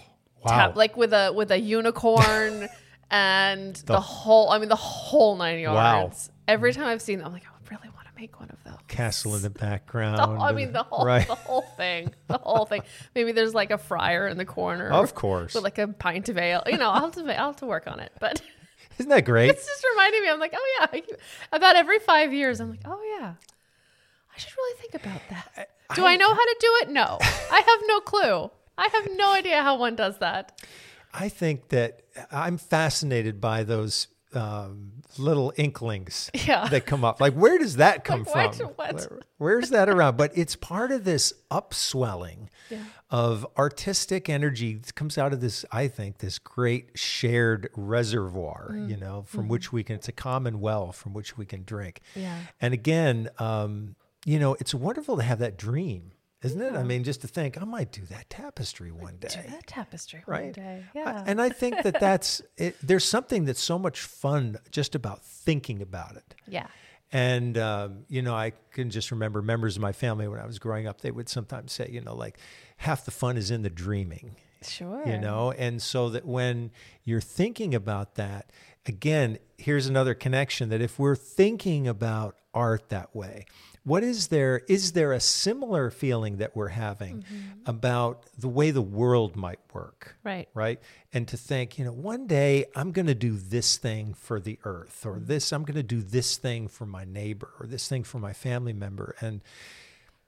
wow. 0.43 0.51
tap, 0.51 0.75
like 0.75 0.95
with 0.97 1.13
a 1.13 1.31
with 1.33 1.51
a 1.51 1.59
unicorn 1.59 2.67
and 3.11 3.75
the, 3.85 3.99
whole. 3.99 4.49
I 4.49 4.59
mean, 4.59 4.69
the 4.69 4.75
whole 4.75 5.35
nine 5.37 5.63
Wow. 5.63 6.01
yards. 6.01 6.29
Every 6.47 6.73
time 6.73 6.85
I've 6.87 7.01
seen, 7.01 7.19
them, 7.19 7.27
I'm 7.27 7.33
like, 7.33 7.43
I 7.45 7.49
really 7.69 7.89
want 7.93 8.07
to 8.07 8.13
make 8.15 8.39
one 8.39 8.49
of 8.49 8.63
those. 8.63 8.79
Castle 8.87 9.35
in 9.35 9.41
the 9.41 9.49
background. 9.67 10.17
The- 10.17 10.43
I 10.43 10.51
mean, 10.53 10.71
the 10.71 10.83
whole 10.83 11.05
Right. 11.05 11.27
the 11.27 11.35
whole 11.35 11.61
thing, 11.77 12.13
the 12.27 12.37
whole 12.37 12.65
thing. 12.65 12.83
Maybe 13.15 13.31
there's 13.31 13.53
like 13.53 13.71
a 13.71 13.77
friar 13.77 14.27
in 14.27 14.37
the 14.37 14.45
corner, 14.45 14.89
Of 14.89 15.13
course. 15.15 15.53
with 15.55 15.63
like 15.63 15.77
a 15.77 15.87
pint 15.87 16.29
of 16.29 16.37
ale. 16.37 16.63
You 16.67 16.77
know, 16.77 16.89
I'll 16.89 17.01
have 17.01 17.11
to 17.15 17.39
I'll 17.39 17.47
have 17.47 17.57
to 17.57 17.65
work 17.65 17.87
on 17.87 17.99
it. 17.99 18.11
But 18.19 18.41
Isn't 18.97 19.09
that 19.09 19.25
great? 19.25 19.49
it's 19.51 19.65
just 19.67 19.85
reminding 19.91 20.21
me. 20.23 20.29
I'm 20.29 20.39
like, 20.39 20.53
oh 20.55 20.87
yeah. 20.93 20.99
About 21.51 21.75
every 21.75 21.99
five 21.99 22.33
years, 22.33 22.59
I'm 22.59 22.71
like, 22.71 22.79
oh 22.85 22.99
yeah. 23.19 23.33
I 24.35 24.39
should 24.39 24.55
really 24.55 24.79
think 24.81 24.93
about 25.03 25.21
that. 25.29 25.69
Do 25.95 26.05
I, 26.05 26.15
know 26.15 26.29
how 26.29 26.35
to 26.45 26.55
do 26.59 26.67
it? 26.81 26.89
No, 26.91 27.17
I 27.21 27.57
have 27.65 27.79
no 27.87 27.99
clue. 28.01 28.51
I 28.77 28.87
have 28.93 29.07
no 29.15 29.33
idea 29.33 29.61
how 29.63 29.77
one 29.77 29.95
does 29.95 30.17
that. 30.19 30.61
I 31.13 31.29
think 31.29 31.69
that 31.69 32.01
I'm 32.31 32.57
fascinated 32.57 33.39
by 33.41 33.63
those 33.63 34.07
um, 34.33 34.91
little 35.17 35.53
inklings 35.55 36.29
Yeah. 36.45 36.67
that 36.67 36.85
come 36.85 37.03
up. 37.05 37.19
Like, 37.21 37.33
where 37.33 37.57
does 37.57 37.77
that 37.77 38.03
come 38.09 38.23
Like, 38.35 38.53
from? 38.55 38.67
what? 38.67 38.77
What? 38.77 38.95
Where- 39.11 39.21
where's 39.37 39.69
that 39.69 39.89
around? 39.89 40.17
But 40.17 40.37
it's 40.37 40.55
part 40.55 40.91
of 40.91 41.05
this 41.05 41.33
upswelling 41.49 42.49
Yeah. 42.69 42.83
of 43.09 43.47
artistic 43.57 44.27
energy 44.29 44.75
that 44.75 44.93
comes 44.95 45.17
out 45.17 45.31
of 45.33 45.39
this, 45.41 45.63
I 45.71 45.87
think, 45.87 46.17
this 46.19 46.39
great 46.39 46.89
shared 46.95 47.69
reservoir, 47.75 48.71
Mm. 48.73 48.89
you 48.89 48.97
know, 48.97 49.23
from 49.27 49.41
Mm-hmm. 49.43 49.49
which 49.49 49.71
we 49.71 49.83
can, 49.83 49.95
it's 49.95 50.09
a 50.09 50.11
common 50.11 50.59
well 50.59 50.91
from 50.91 51.13
which 51.13 51.37
we 51.37 51.45
can 51.45 51.63
drink. 51.63 52.01
Yeah. 52.15 52.37
And 52.59 52.73
again, 52.73 53.29
um, 53.39 53.95
you 54.25 54.39
know, 54.39 54.55
it's 54.59 54.73
wonderful 54.73 55.15
to 55.17 55.23
have 55.23 55.39
that 55.39 55.57
dream, 55.57 56.11
isn't 56.43 56.61
it? 56.61 56.73
I 56.73 56.83
mean, 56.83 57.03
just 57.03 57.21
to 57.21 57.27
think, 57.27 57.59
I 57.61 57.65
might 57.65 57.91
do 57.91 58.01
that 58.09 58.29
tapestry 58.29 58.91
one 58.91 59.17
day 59.17 59.29
Do 59.29 59.49
that 59.49 59.65
tapestry 59.67 60.21
one 60.25 60.39
right? 60.41 60.53
day. 60.53 60.83
I- 60.95 60.97
Yeah. 60.97 61.23
and 61.25 61.41
I 61.41 61.49
think 61.49 61.81
that 61.83 61.99
that's 61.99 62.41
it, 62.57 62.75
there's 62.81 63.05
something 63.05 63.45
that's 63.45 63.61
so 63.61 63.79
much 63.79 64.01
fun 64.01 64.57
just 64.71 64.93
about 64.95 65.23
thinking 65.23 65.81
about 65.81 66.15
it. 66.15 66.35
yeah. 66.47 66.67
And 67.13 67.57
um, 67.57 68.03
you 68.09 68.21
know, 68.21 68.35
I 68.35 68.51
can 68.71 68.89
just 68.89 69.11
remember 69.11 69.41
members 69.41 69.77
of 69.77 69.81
my 69.81 69.93
family 69.93 70.27
when 70.27 70.39
I 70.41 70.45
was 70.45 70.59
growing 70.59 70.87
up. 70.87 70.99
They 70.99 71.11
would 71.11 71.29
sometimes 71.29 71.71
say, 71.71 71.87
you 71.89 72.01
know, 72.01 72.13
like 72.13 72.37
half 72.77 73.05
the 73.05 73.11
fun 73.11 73.37
is 73.37 73.49
in 73.49 73.61
the 73.61 73.69
dreaming. 73.69 74.35
Sure. 74.61 75.07
You 75.07 75.17
know, 75.17 75.51
and 75.53 75.81
so 75.81 76.09
that 76.09 76.25
when 76.25 76.71
you're 77.05 77.21
thinking 77.21 77.73
about 77.73 78.15
that, 78.15 78.51
again, 78.85 79.37
here's 79.57 79.87
another 79.87 80.13
connection 80.13 80.67
that 80.69 80.81
if 80.81 80.99
we're 80.99 81.15
thinking 81.15 81.87
about 81.87 82.35
art 82.53 82.89
that 82.89 83.15
way, 83.15 83.45
what 83.87 84.03
is 84.03 84.27
there 84.27 84.63
is 84.67 84.91
there 84.91 85.13
a 85.13 85.19
similar 85.21 85.89
feeling 85.89 86.37
that 86.37 86.57
we're 86.57 86.67
having 86.67 87.23
mm-hmm. 87.23 87.35
about 87.65 88.25
the 88.37 88.49
way 88.49 88.69
the 88.69 88.81
world 88.81 89.37
might 89.37 89.61
work? 89.73 90.17
Right. 90.25 90.49
right? 90.53 90.81
And 91.13 91.25
to 91.29 91.37
think, 91.37 91.79
you 91.79 91.85
know, 91.85 91.93
one 91.93 92.27
day 92.27 92.65
I'm 92.75 92.91
going 92.91 93.07
to 93.07 93.15
do 93.15 93.37
this 93.37 93.77
thing 93.77 94.13
for 94.13 94.41
the 94.41 94.59
earth, 94.65 95.05
or 95.05 95.13
mm-hmm. 95.13 95.27
this, 95.27 95.53
I'm 95.53 95.63
going 95.63 95.77
to 95.77 95.83
do 95.83 96.01
this 96.01 96.35
thing 96.35 96.67
for 96.67 96.85
my 96.85 97.05
neighbor, 97.05 97.53
or 97.61 97.65
this 97.65 97.87
thing 97.87 98.03
for 98.03 98.19
my 98.19 98.33
family 98.33 98.73
member. 98.73 99.15
And 99.21 99.39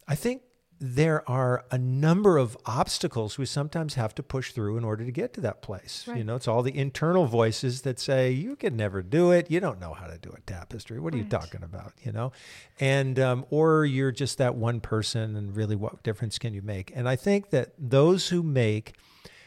I 0.08 0.16
think 0.16 0.42
there 0.80 1.30
are 1.30 1.66
a 1.72 1.78
number 1.78 2.38
of 2.38 2.58
obstacles 2.66 3.38
we 3.38 3.46
sometimes 3.46 3.96
have 3.96 4.16
to 4.16 4.24
push 4.24 4.54
through 4.54 4.78
in 4.78 4.86
order 4.86 5.04
to 5.04 5.12
get 5.12 5.34
to 5.34 5.42
that 5.42 5.62
place. 5.62 6.08
You 6.08 6.24
know, 6.24 6.36
it's 6.36 6.48
all 6.48 6.64
the 6.64 6.78
internal 6.78 7.26
voices 7.26 7.82
that 7.82 8.00
say, 8.00 8.32
you 8.32 8.56
could 8.56 8.74
never 8.74 9.02
do 9.02 9.32
it. 9.32 9.52
You 9.52 9.60
don't 9.60 9.80
know 9.80 9.94
how 9.94 10.08
to 10.08 10.18
do 10.18 10.34
a 10.36 10.40
tapestry. 10.42 11.00
What 11.00 11.14
are 11.14 11.18
you 11.18 11.26
talking 11.26 11.64
about? 11.64 11.94
You 12.02 12.14
know, 12.14 12.32
and, 12.80 13.20
um, 13.20 13.46
or 13.50 13.84
you're 13.86 14.14
just 14.14 14.38
that 14.38 14.56
one 14.56 14.80
person 14.80 15.36
and 15.36 15.54
really 15.56 15.76
what 15.76 16.02
difference 16.02 16.40
can 16.40 16.54
you 16.54 16.62
make? 16.62 16.94
And 16.96 17.10
I 17.10 17.18
think 17.18 17.50
that 17.50 17.74
those 17.78 18.30
who 18.30 18.42
make 18.42 18.94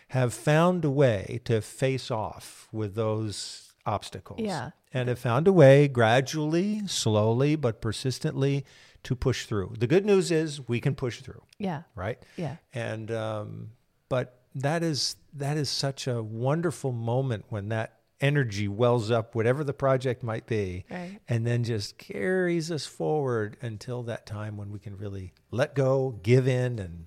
have 0.08 0.34
found 0.34 0.84
a 0.84 0.90
way 0.90 1.40
to 1.44 1.62
face 1.62 2.10
off 2.10 2.68
with 2.70 2.94
those 2.94 3.72
obstacles. 3.86 4.40
Yeah. 4.40 4.70
And 4.92 5.08
have 5.08 5.18
found 5.18 5.48
a 5.48 5.52
way 5.52 5.88
gradually, 5.88 6.86
slowly, 6.86 7.56
but 7.56 7.80
persistently 7.80 8.66
to 9.04 9.14
push 9.16 9.46
through. 9.46 9.74
The 9.78 9.86
good 9.86 10.06
news 10.06 10.30
is 10.30 10.66
we 10.68 10.80
can 10.80 10.94
push 10.94 11.20
through, 11.20 11.42
Yeah. 11.58 11.82
right? 11.94 12.18
Yeah. 12.36 12.56
And 12.72 13.10
um, 13.10 13.70
but 14.08 14.40
that 14.54 14.82
is 14.82 15.16
that 15.34 15.56
is 15.56 15.70
such 15.70 16.06
a 16.06 16.22
wonderful 16.22 16.92
moment 16.92 17.46
when 17.48 17.68
that 17.70 17.98
energy 18.20 18.68
wells 18.68 19.10
up, 19.10 19.34
whatever 19.34 19.64
the 19.64 19.72
project 19.72 20.22
might 20.22 20.46
be, 20.46 20.84
Right. 20.90 21.18
and 21.28 21.44
then 21.46 21.64
just 21.64 21.98
carries 21.98 22.70
us 22.70 22.86
forward 22.86 23.56
until 23.60 24.04
that 24.04 24.26
time 24.26 24.56
when 24.56 24.70
we 24.70 24.78
can 24.78 24.96
really 24.96 25.32
let 25.50 25.74
go, 25.74 26.20
give 26.22 26.46
in, 26.46 26.78
and 26.78 27.06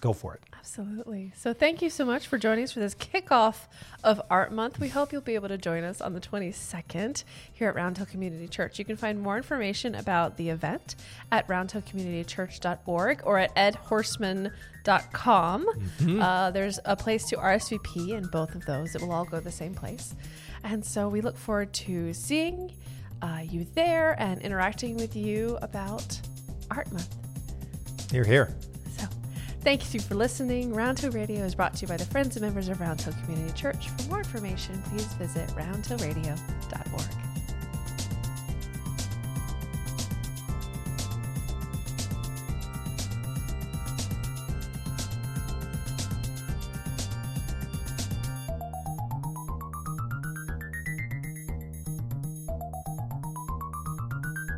go 0.00 0.12
for 0.12 0.34
it. 0.34 0.40
Absolutely. 0.52 1.32
So 1.36 1.52
thank 1.52 1.80
you 1.80 1.90
so 1.90 2.04
much 2.04 2.26
for 2.26 2.38
joining 2.38 2.64
us 2.64 2.72
for 2.72 2.80
this 2.80 2.94
kickoff 2.94 3.66
of 4.02 4.20
Art 4.28 4.52
Month. 4.52 4.80
We 4.80 4.88
hope 4.88 5.12
you'll 5.12 5.20
be 5.20 5.36
able 5.36 5.48
to 5.48 5.58
join 5.58 5.84
us 5.84 6.00
on 6.00 6.12
the 6.12 6.20
22nd 6.20 7.22
here 7.52 7.68
at 7.68 7.76
Round 7.76 7.96
Hill 7.96 8.06
Community 8.06 8.48
Church. 8.48 8.78
You 8.78 8.84
can 8.84 8.96
find 8.96 9.20
more 9.20 9.36
information 9.36 9.94
about 9.94 10.36
the 10.36 10.50
event 10.50 10.96
at 11.30 11.46
roundhillcommunitychurch.org 11.48 13.22
or 13.24 13.38
at 13.38 13.54
edhorseman.com. 13.54 15.66
Uh, 16.20 16.50
there's 16.50 16.78
a 16.84 16.96
place 16.96 17.24
to 17.26 17.36
RSVP 17.36 18.10
in 18.10 18.26
both 18.26 18.54
of 18.54 18.64
those. 18.66 18.94
It 18.94 19.02
will 19.02 19.12
all 19.12 19.24
go 19.24 19.38
to 19.38 19.44
the 19.44 19.52
same 19.52 19.74
place. 19.74 20.14
And 20.64 20.84
so 20.84 21.08
we 21.08 21.20
look 21.20 21.36
forward 21.36 21.72
to 21.74 22.12
seeing 22.12 22.74
uh, 23.22 23.40
you 23.42 23.66
there 23.74 24.20
and 24.20 24.40
interacting 24.42 24.96
with 24.96 25.16
you 25.16 25.58
about 25.62 26.20
Art 26.70 26.90
Month. 26.92 27.14
Here, 28.10 28.24
here. 28.24 28.54
Thank 29.66 29.92
you 29.94 29.98
for 29.98 30.14
listening. 30.14 30.72
Round 30.72 31.02
Radio 31.12 31.44
is 31.44 31.56
brought 31.56 31.74
to 31.74 31.82
you 31.82 31.88
by 31.88 31.96
the 31.96 32.04
friends 32.04 32.36
and 32.36 32.44
members 32.44 32.68
of 32.68 32.80
Round 32.80 33.04
Community 33.24 33.52
Church. 33.54 33.88
For 33.88 34.08
more 34.10 34.18
information, 34.18 34.80
please 34.82 35.12
visit 35.14 35.48
roundhillradio.org. 35.56 37.15